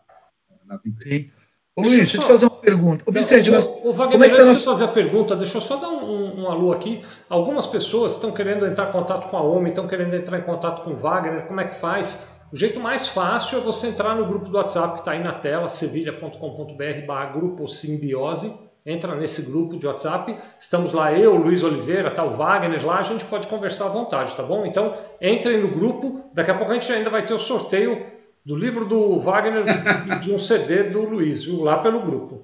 [0.66, 1.22] nas empresas.
[1.22, 1.30] Sim.
[1.74, 3.04] Ô, Luiz, deixa eu te fazer uma pergunta.
[3.06, 4.64] Ô, Vicente, nós, Wagner, como é que tá nosso...
[4.64, 7.02] fazer a pergunta, deixa eu só dar um, um, alô aqui.
[7.28, 10.82] Algumas pessoas estão querendo entrar em contato com a OMI, estão querendo entrar em contato
[10.82, 12.35] com o Wagner, como é que faz?
[12.56, 15.34] O jeito mais fácil é você entrar no grupo do WhatsApp que está aí na
[15.34, 18.50] tela, sevilha.com.br grupo simbiose.
[18.86, 20.34] Entra nesse grupo de WhatsApp.
[20.58, 24.34] Estamos lá, eu, Luiz Oliveira, tá, o Wagner lá, a gente pode conversar à vontade,
[24.34, 24.64] tá bom?
[24.64, 26.30] Então, entrem no grupo.
[26.32, 28.06] Daqui a pouco a gente ainda vai ter o sorteio
[28.42, 29.62] do livro do Wagner
[30.06, 31.62] e de um CD do Luiz, viu?
[31.62, 32.40] lá pelo grupo.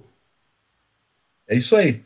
[1.48, 2.02] É isso aí.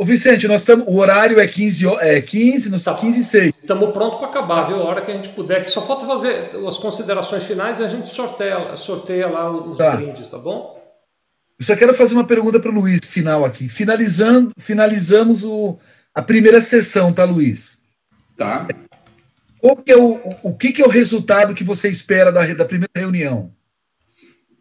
[0.00, 0.86] Ô Vicente, nós estamos.
[0.86, 2.94] O horário é 15, é 15, nós tá.
[2.94, 3.46] 15 e 6.
[3.46, 4.76] Estamos prontos para acabar, viu?
[4.76, 5.64] A hora que a gente puder.
[5.64, 9.96] Que só falta fazer as considerações finais e a gente sorteia, sorteia lá os tá.
[9.96, 10.78] brindes, tá bom?
[11.58, 13.68] Eu só quero fazer uma pergunta para o Luiz, final aqui.
[13.68, 15.76] Finalizando, finalizamos o,
[16.14, 17.82] a primeira sessão, tá, Luiz?
[18.36, 18.68] Tá.
[19.60, 22.64] Qual que é o, o que, que é o resultado que você espera da, da
[22.64, 23.50] primeira reunião?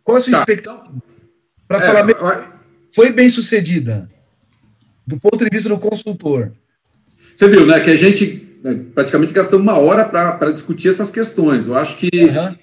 [0.04, 0.40] Qual a sua tá.
[0.40, 0.92] expectativa?
[1.68, 2.44] Para é, falar, eu...
[2.92, 4.10] foi bem sucedida,
[5.08, 6.52] do ponto de vista do consultor.
[7.36, 11.66] Você viu, né, que a gente né, praticamente gastou uma hora para discutir essas questões.
[11.66, 12.56] Eu acho que uhum.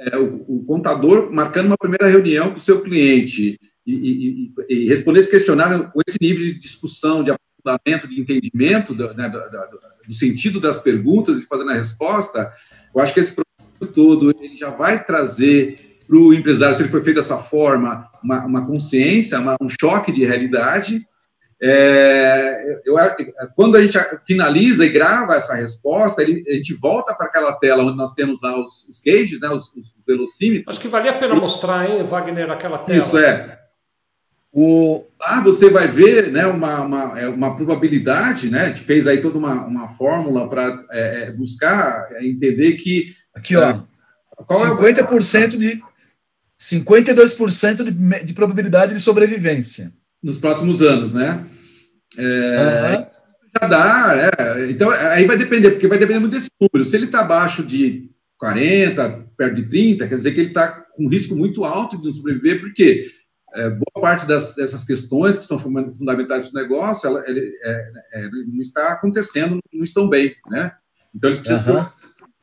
[0.00, 4.88] é, o, o, contador marcando uma primeira reunião com o seu cliente e, e, e,
[4.88, 7.32] responder esse questionário com esse nível de discussão, de
[7.62, 9.78] fundamento de entendimento do, né, do, do,
[10.08, 12.50] do, sentido das perguntas e fazendo a resposta,
[12.94, 15.76] eu acho que esse processo todo ele já vai trazer
[16.08, 20.10] para o empresário, se ele for feito dessa forma, uma, uma consciência, uma, um choque
[20.12, 21.06] de realidade.
[21.64, 22.96] É, eu,
[23.54, 23.96] quando a gente
[24.26, 28.42] finaliza e grava essa resposta, ele, a gente volta para aquela tela onde nós temos
[28.42, 30.66] lá os, os cages, né, os, os velocímetros.
[30.68, 32.98] Acho que valia a pena mostrar, hein, Wagner, aquela tela.
[32.98, 33.60] Isso é.
[34.52, 38.62] O, lá você vai ver né, uma, uma, é uma probabilidade, né?
[38.62, 43.14] A gente fez aí toda uma, uma fórmula para é, é, buscar é, entender que.
[43.34, 43.70] Aqui, ó.
[43.70, 43.82] É,
[44.44, 45.48] qual 50% é o...
[45.48, 45.82] de.
[46.60, 49.92] 52% de, de probabilidade de sobrevivência.
[50.22, 51.44] Nos próximos anos, né?
[52.16, 53.06] Uhum.
[53.60, 56.88] Já dá, é, então aí vai depender, porque vai depender muito desse número.
[56.88, 61.04] Se ele está abaixo de 40, perto de 30, quer dizer que ele está com
[61.04, 63.10] um risco muito alto de não sobreviver, porque
[63.54, 68.30] é, boa parte das, dessas questões que são fundamentais do negócio, ela, ele, é, é,
[68.46, 70.72] não está acontecendo, não estão bem, né?
[71.14, 71.76] Então, eles precisam...
[71.76, 71.86] Uhum.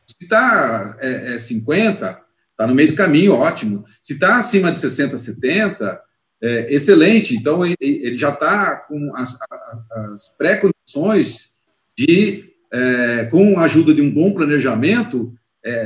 [0.05, 2.17] Se está é, 50, é
[2.51, 3.85] está no meio do caminho, ótimo.
[4.01, 6.01] Se está acima de 60, 70,
[6.41, 7.35] é, excelente.
[7.35, 9.37] Então, ele, ele já está com as,
[9.91, 11.51] as pré-condições
[11.97, 15.33] de, é, com a ajuda de um bom planejamento,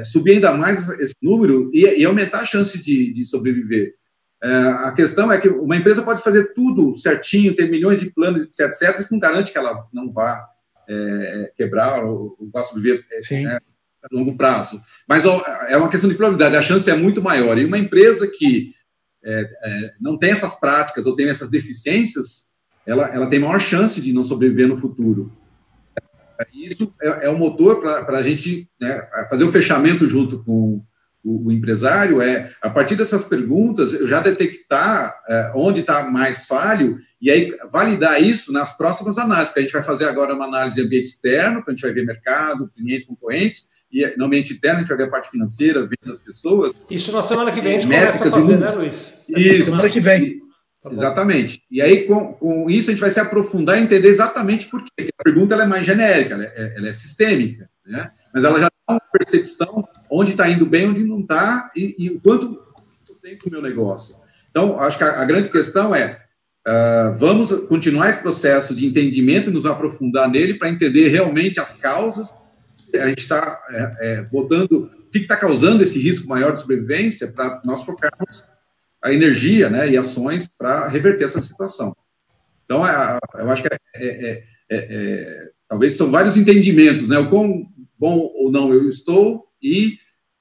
[0.06, 3.95] subir ainda mais esse número e, e aumentar a chance de, de sobreviver.
[4.43, 8.43] É, a questão é que uma empresa pode fazer tudo certinho, ter milhões de planos,
[8.43, 10.45] etc, etc, isso não garante que ela não vá
[10.89, 13.06] é, quebrar ou, ou vá sobreviver
[13.41, 14.82] né, a longo prazo.
[15.08, 17.58] Mas ó, é uma questão de probabilidade, a chance é muito maior.
[17.58, 18.74] E uma empresa que
[19.24, 22.53] é, é, não tem essas práticas ou tem essas deficiências,
[22.86, 25.32] ela, ela tem maior chance de não sobreviver no futuro.
[26.53, 30.84] isso é, é o motor para a gente né, fazer o fechamento junto com
[31.24, 32.21] o, o, empresário.
[32.21, 37.55] É a partir dessas perguntas eu já detectar é, onde está mais falho e aí
[37.71, 39.49] validar isso nas próximas análises.
[39.49, 42.05] Porque a gente vai fazer agora uma análise de ambiente externo, a gente vai ver
[42.05, 46.12] mercado, clientes, concorrentes e no ambiente interno a gente vai ver a parte financeira, vendo
[46.12, 46.74] as pessoas.
[46.89, 49.26] Isso na semana que vem a gente começa a fazer, né, Luiz?
[49.30, 50.41] Essa isso, semana que vem.
[50.82, 51.62] Tá exatamente.
[51.72, 55.10] E aí, com, com, isso, a gente vai se aprofundar e entender exatamente por quê.
[55.18, 58.08] A pergunta é mais genérica, ela é, ela é sistêmica, né?
[58.34, 62.10] mas ela já dá uma percepção onde está indo bem, onde não está, e, e,
[62.10, 62.60] o quanto
[63.22, 64.16] tem com o meu negócio.
[64.50, 66.20] Então, acho que a, a grande questão é,
[66.68, 72.30] uh, vamos continuar esse processo de entendimento, nos aprofundar nele para entender realmente as causas.
[72.96, 77.28] A gente está é, é, botando o que está causando esse risco maior de sobrevivência
[77.32, 78.52] para nós focarmos
[79.02, 81.96] a energia né, e ações para reverter essa situação.
[82.66, 87.30] Então, é, eu acho que é, é, é, é, talvez são vários entendimentos, né, o
[87.30, 87.66] quão
[88.00, 89.98] bom ou não eu estou e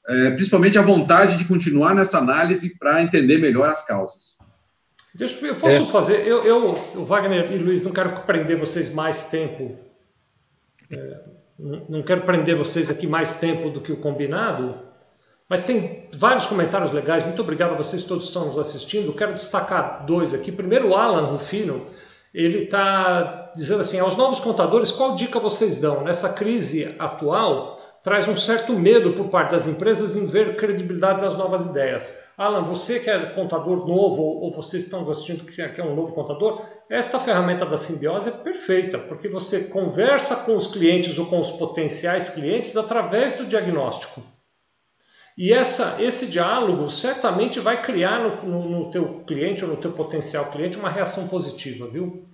[0.08, 4.38] é, principalmente a vontade de continuar nessa análise para entender melhor as causas.
[5.14, 9.26] Deixa, eu posso fazer, eu, eu, o Wagner e Luiz, não quero prender vocês mais
[9.30, 9.78] tempo,
[11.88, 14.74] não quero prender vocês aqui mais tempo do que o combinado,
[15.48, 17.24] mas tem vários comentários legais.
[17.24, 19.12] Muito obrigado a vocês todos que estão nos assistindo.
[19.12, 20.50] Quero destacar dois aqui.
[20.50, 21.86] Primeiro, o Alan Rufino.
[22.32, 26.02] Ele está dizendo assim: aos novos contadores, qual dica vocês dão?
[26.02, 31.36] Nessa crise atual, traz um certo medo por parte das empresas em ver credibilidade das
[31.36, 32.24] novas ideias.
[32.36, 36.12] Alan, você que é contador novo, ou vocês estão nos assistindo que é um novo
[36.12, 41.38] contador, esta ferramenta da simbiose é perfeita, porque você conversa com os clientes ou com
[41.38, 44.22] os potenciais clientes através do diagnóstico.
[45.36, 49.92] E essa, esse diálogo certamente vai criar no, no, no, teu cliente ou no teu
[49.92, 52.28] potencial cliente uma reação positiva, viu?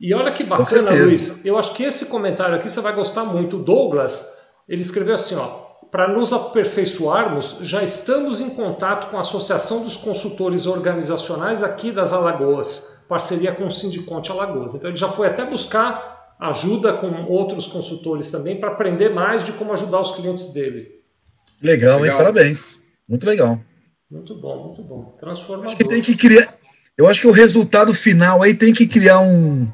[0.00, 1.44] E olha que bacana, Luiz.
[1.46, 3.58] Eu acho que esse comentário aqui você vai gostar muito.
[3.58, 5.64] O Douglas, ele escreveu assim, ó.
[5.90, 12.12] Para nos aperfeiçoarmos, já estamos em contato com a Associação dos Consultores Organizacionais aqui das
[12.12, 14.74] Alagoas, parceria com o Sindiconte Alagoas.
[14.74, 19.52] Então ele já foi até buscar ajuda com outros consultores também para aprender mais de
[19.52, 21.00] como ajudar os clientes dele.
[21.62, 22.18] Legal, legal.
[22.18, 22.24] hein?
[22.24, 22.82] Parabéns.
[23.08, 23.60] Muito legal.
[24.10, 25.14] Muito bom, muito bom.
[25.18, 25.68] Transformador.
[25.68, 26.56] Acho que tem que criar.
[26.96, 29.68] Eu acho que o resultado final aí tem que criar um,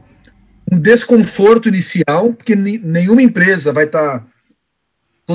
[0.70, 4.26] um desconforto inicial, porque nenhuma empresa vai estar tá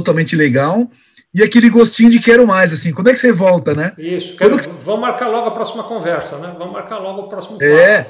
[0.02, 0.89] totalmente legal.
[1.34, 3.91] E aquele gostinho de quero mais, assim, quando é que você volta, né?
[3.98, 4.70] Isso, quero, que...
[4.70, 6.56] vamos marcar logo a próxima conversa, né?
[6.58, 8.06] Vamos marcar logo o próximo É,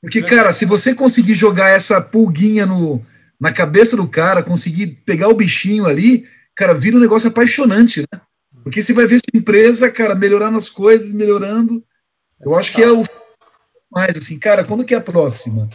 [0.00, 3.00] porque, cara, se você conseguir jogar essa pulguinha no,
[3.40, 6.24] na cabeça do cara, conseguir pegar o bichinho ali,
[6.54, 8.20] cara, vira um negócio apaixonante, né?
[8.62, 11.82] Porque você vai ver sua empresa, cara, melhorando as coisas, melhorando.
[12.40, 13.02] Eu acho que é o
[13.90, 15.68] mais assim, cara, quando que é a próxima?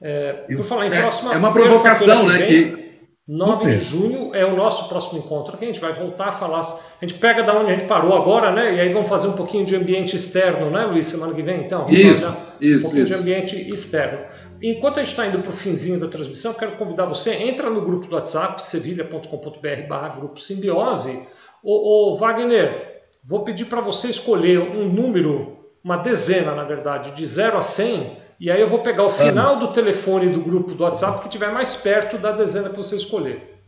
[0.00, 1.32] É, por falar em próxima.
[1.32, 2.46] É, é uma provocação, né?
[2.46, 2.89] Que
[3.30, 5.64] 9 de junho é o nosso próximo encontro aqui.
[5.64, 6.62] A gente vai voltar a falar.
[6.62, 8.74] A gente pega da onde a gente parou agora, né?
[8.74, 11.06] E aí vamos fazer um pouquinho de ambiente externo, né, Luiz?
[11.06, 11.88] Semana que vem, então?
[11.88, 12.78] Isso, isso.
[12.78, 13.14] Um pouquinho isso.
[13.14, 14.18] de ambiente externo.
[14.60, 17.82] Enquanto a gente está indo para o finzinho da transmissão, quero convidar você, entra no
[17.82, 21.22] grupo do WhatsApp, sevilha.com.br barra grupo simbiose.
[21.62, 27.24] Ô, ô, Wagner, vou pedir para você escolher um número, uma dezena, na verdade, de
[27.24, 28.10] 0 a 100,
[28.40, 31.52] e aí eu vou pegar o final do telefone do grupo do WhatsApp que estiver
[31.52, 33.60] mais perto da dezena que você escolher.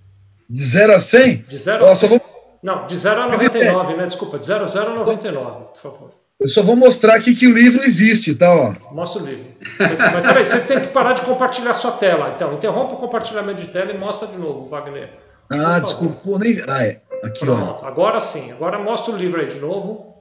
[0.48, 1.44] De 0 a 100?
[1.46, 2.08] De 0 a 100.
[2.08, 2.20] Vou...
[2.62, 4.06] Não, de 0 a 99, né?
[4.06, 6.10] Desculpa, de 0 a 0 a 99, por favor.
[6.40, 8.50] Eu só vou mostrar aqui que o livro existe, tá?
[8.50, 8.74] Ó.
[8.92, 9.44] Mostra o livro.
[9.78, 12.32] Mas peraí, você tem que parar de compartilhar sua tela.
[12.34, 15.10] Então, interrompa o compartilhamento de tela e mostra de novo, Wagner.
[15.50, 16.60] Ah, desculpa, pô, nem.
[16.66, 17.00] Ah, é.
[17.22, 17.86] Aqui, Pronto, ó.
[17.86, 18.50] agora sim.
[18.50, 20.11] Agora mostra o livro aí de novo.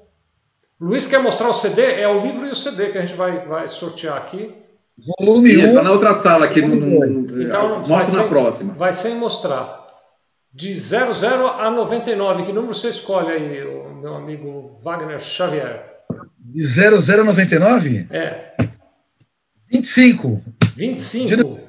[0.81, 2.01] Luiz quer mostrar o CD?
[2.01, 4.51] É o livro e o CD que a gente vai, vai sortear aqui.
[5.19, 5.69] Volume 1.
[5.69, 6.59] Um, tá na outra sala aqui.
[6.59, 8.73] No, no, no, então, mostra na próxima.
[8.73, 9.79] Vai sem mostrar.
[10.51, 12.43] De 00 a 99.
[12.43, 13.63] Que número você escolhe aí,
[14.01, 15.85] meu amigo Wagner Xavier?
[16.39, 18.07] De 0099?
[18.09, 18.53] É.
[19.69, 20.41] 25.
[20.75, 21.59] 25?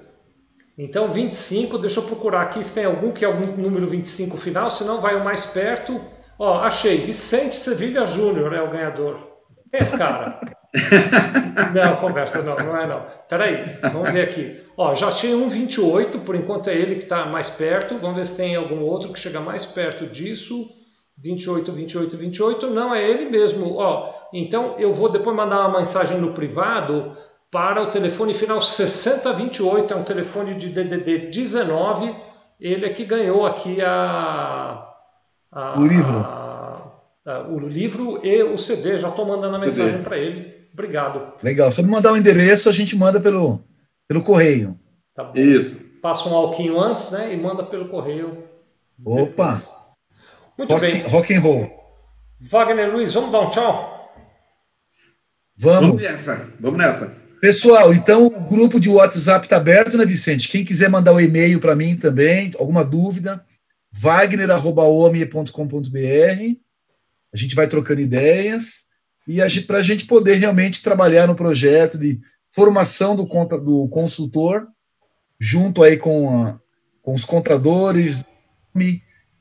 [0.78, 4.70] Então, 25, deixa eu procurar aqui se tem algum que é algum número 25 final,
[4.70, 6.00] senão vai o mais perto.
[6.44, 6.96] Ó, achei.
[6.96, 9.16] Vicente Sevilha Júnior é o ganhador.
[9.70, 10.40] Quem é esse cara?
[11.72, 13.06] não, conversa, não, não é não.
[13.28, 14.60] Peraí, vamos ver aqui.
[14.76, 17.96] Ó, já achei um 28, por enquanto é ele que está mais perto.
[17.96, 20.66] Vamos ver se tem algum outro que chega mais perto disso.
[21.22, 23.76] 28, 28, 28, não é ele mesmo.
[23.76, 27.16] Ó, então eu vou depois mandar uma mensagem no privado
[27.52, 32.16] para o telefone final 6028, é um telefone de DDD 19.
[32.58, 34.88] Ele é que ganhou aqui a,
[35.52, 36.31] a o livro.
[37.24, 38.98] A, a, o livro e o CD.
[38.98, 40.62] Já estou mandando a mensagem para ele.
[40.72, 41.34] Obrigado.
[41.42, 41.70] Legal.
[41.70, 43.60] Se me mandar o um endereço, a gente manda pelo,
[44.08, 44.78] pelo correio.
[45.14, 45.80] Tá Isso.
[46.00, 47.34] passa um alquinho antes, né?
[47.34, 48.44] E manda pelo correio.
[49.04, 49.54] Opa!
[49.54, 49.70] Depois.
[50.56, 51.02] Muito rock, bem.
[51.02, 51.70] Rock and roll.
[52.40, 54.14] Wagner Luiz, vamos dar um tchau?
[55.56, 55.80] Vamos.
[55.80, 56.48] Vamos nessa.
[56.58, 57.22] Vamos nessa.
[57.40, 60.48] Pessoal, então o grupo de WhatsApp está aberto, né, Vicente?
[60.48, 63.44] Quem quiser mandar o um e-mail para mim também, alguma dúvida,
[63.90, 66.56] wagner.ome.com.br.
[67.32, 68.84] A gente vai trocando ideias
[69.26, 74.66] e para a gente poder realmente trabalhar no projeto de formação do, do consultor,
[75.38, 76.58] junto aí com, a,
[77.00, 78.24] com os contadores,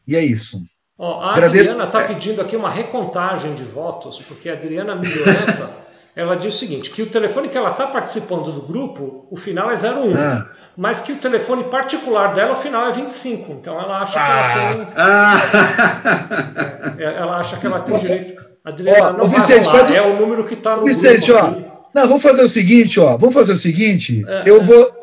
[0.08, 0.64] e é isso.
[0.98, 1.72] Oh, a Agradeço.
[1.72, 5.78] Adriana está pedindo aqui uma recontagem de votos, porque a Adriana Milhorança,
[6.16, 9.72] ela diz o seguinte, que o telefone que ela está participando do grupo, o final
[9.72, 10.46] é 01, ah.
[10.76, 13.52] mas que o telefone particular dela, o final é 25.
[13.54, 14.52] Então ela acha ah.
[14.52, 14.74] que ela ah.
[14.74, 14.88] tem...
[14.98, 16.96] Ah.
[16.98, 18.52] É, ela acha que ela tem direito...
[18.64, 19.94] Adriana, ó, não Vicente, faz o...
[19.94, 21.48] é o número que está no Vicente, grupo.
[21.48, 23.18] Vicente, ó, não, vamos fazer o seguinte, ó.
[23.18, 24.24] Vamos fazer o seguinte.
[24.28, 24.64] É, eu é.
[24.64, 25.01] vou.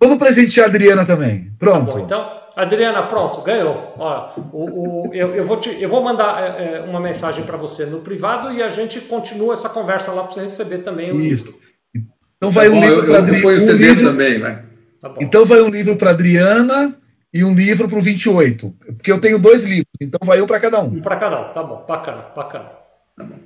[0.00, 1.52] Vamos presentear a Adriana também.
[1.58, 1.90] Pronto.
[1.90, 3.94] Tá bom, então, Adriana, pronto, ganhou.
[3.96, 7.56] Ó, o, o, eu, eu, vou te, eu vou mandar é, é uma mensagem para
[7.56, 11.12] você no privado e a gente continua essa conversa lá para você receber também.
[11.12, 11.52] O Isso.
[12.36, 13.48] Então vai tá um bom, livro para Adriana.
[13.48, 14.10] Um livro...
[14.10, 14.62] também, vai.
[15.00, 16.96] Tá então vai um livro para Adriana
[17.32, 18.74] e um livro para o 28.
[18.96, 20.88] Porque eu tenho dois livros, então vai um para cada um.
[20.88, 22.70] Um para cada um, tá bom, bacana, bacana.
[23.16, 23.36] Tá bom.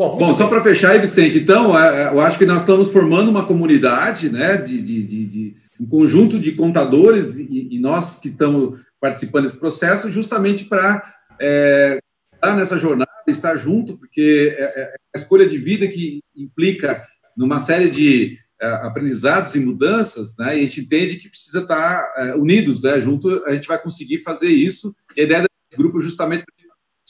[0.00, 3.30] Bom, Bom só para fechar, Vicente, então, é, é, eu acho que nós estamos formando
[3.30, 8.28] uma comunidade, né, de, de, de, de um conjunto de contadores e, e, nós que
[8.28, 11.04] estamos participando desse processo, justamente para
[11.38, 11.98] é,
[12.32, 17.06] estar nessa jornada, estar junto, porque é, é a escolha de vida que implica
[17.36, 22.34] numa série de aprendizados e mudanças, né, e a gente entende que precisa estar é,
[22.36, 24.96] unidos, né, junto a gente vai conseguir fazer isso.
[25.14, 26.44] E a ideia desse grupo é justamente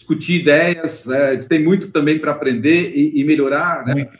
[0.00, 4.10] discutir ideias, é, tem muito também para aprender e, e melhorar né,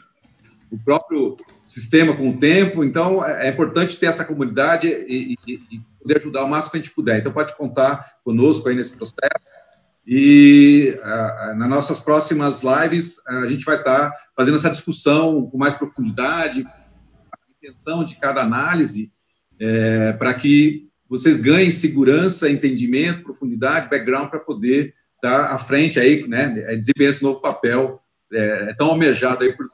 [0.71, 1.35] o próprio
[1.65, 2.83] sistema com o tempo.
[2.83, 6.77] Então, é, é importante ter essa comunidade e, e, e, poder ajudar o máximo que
[6.77, 7.19] a gente puder.
[7.19, 9.51] Então, pode contar conosco aí nesse processo.
[10.05, 15.57] E uh, nas nossas próximas lives, a gente vai estar tá fazendo essa discussão com
[15.57, 19.11] mais profundidade, a intenção de cada análise,
[19.59, 26.27] é, para que vocês ganhem segurança, entendimento, profundidade, background para poder está à frente aí,
[26.27, 28.01] né, é, desempenha esse novo papel
[28.33, 29.65] é, é tão almejado aí por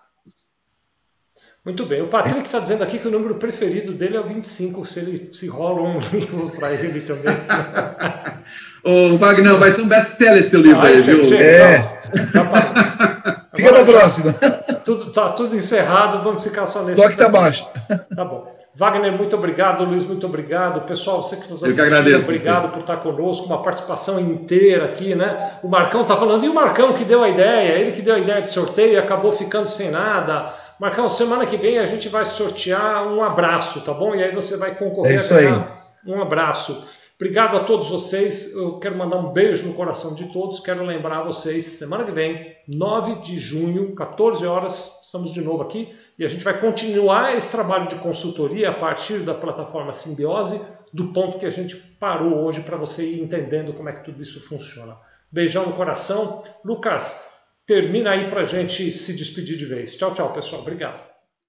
[1.67, 2.01] muito bem.
[2.01, 5.33] O Patrick está dizendo aqui que o número preferido dele é o 25, se ele
[5.33, 7.25] se rola um livro para ele também.
[8.87, 11.21] Ô, Wagner, vai ser um best-seller esse livro ah, aí, viu?
[11.25, 11.81] Chega, é.
[13.53, 14.33] Fica para a próxima.
[14.85, 17.01] Tudo, tá tudo encerrado, vamos ficar só nesse.
[17.01, 17.67] Toque tá baixo.
[18.15, 18.55] Tá bom.
[18.73, 19.83] Wagner, muito obrigado.
[19.83, 20.85] Luiz, muito obrigado.
[20.85, 23.45] Pessoal, você que nos assistiu, agradeço, obrigado por estar conosco.
[23.47, 25.51] Uma participação inteira aqui, né?
[25.61, 28.19] O Marcão está falando, e o Marcão que deu a ideia, ele que deu a
[28.19, 30.53] ideia de sorteio e acabou ficando sem nada.
[30.79, 34.15] Marcão, semana que vem a gente vai sortear um abraço, tá bom?
[34.15, 36.13] E aí você vai concorrer é isso a ganhar aí.
[36.13, 36.85] um abraço.
[37.19, 38.53] Obrigado a todos vocês.
[38.53, 40.59] Eu quero mandar um beijo no coração de todos.
[40.59, 45.89] Quero lembrar vocês, semana que vem, 9 de junho, 14 horas, estamos de novo aqui
[46.19, 50.61] e a gente vai continuar esse trabalho de consultoria a partir da plataforma Simbiose,
[50.93, 54.21] do ponto que a gente parou hoje para você ir entendendo como é que tudo
[54.21, 54.95] isso funciona.
[55.31, 56.43] Beijão no coração.
[56.63, 57.31] Lucas,
[57.65, 59.95] termina aí para a gente se despedir de vez.
[59.95, 60.61] Tchau, tchau, pessoal.
[60.61, 61.06] Obrigado.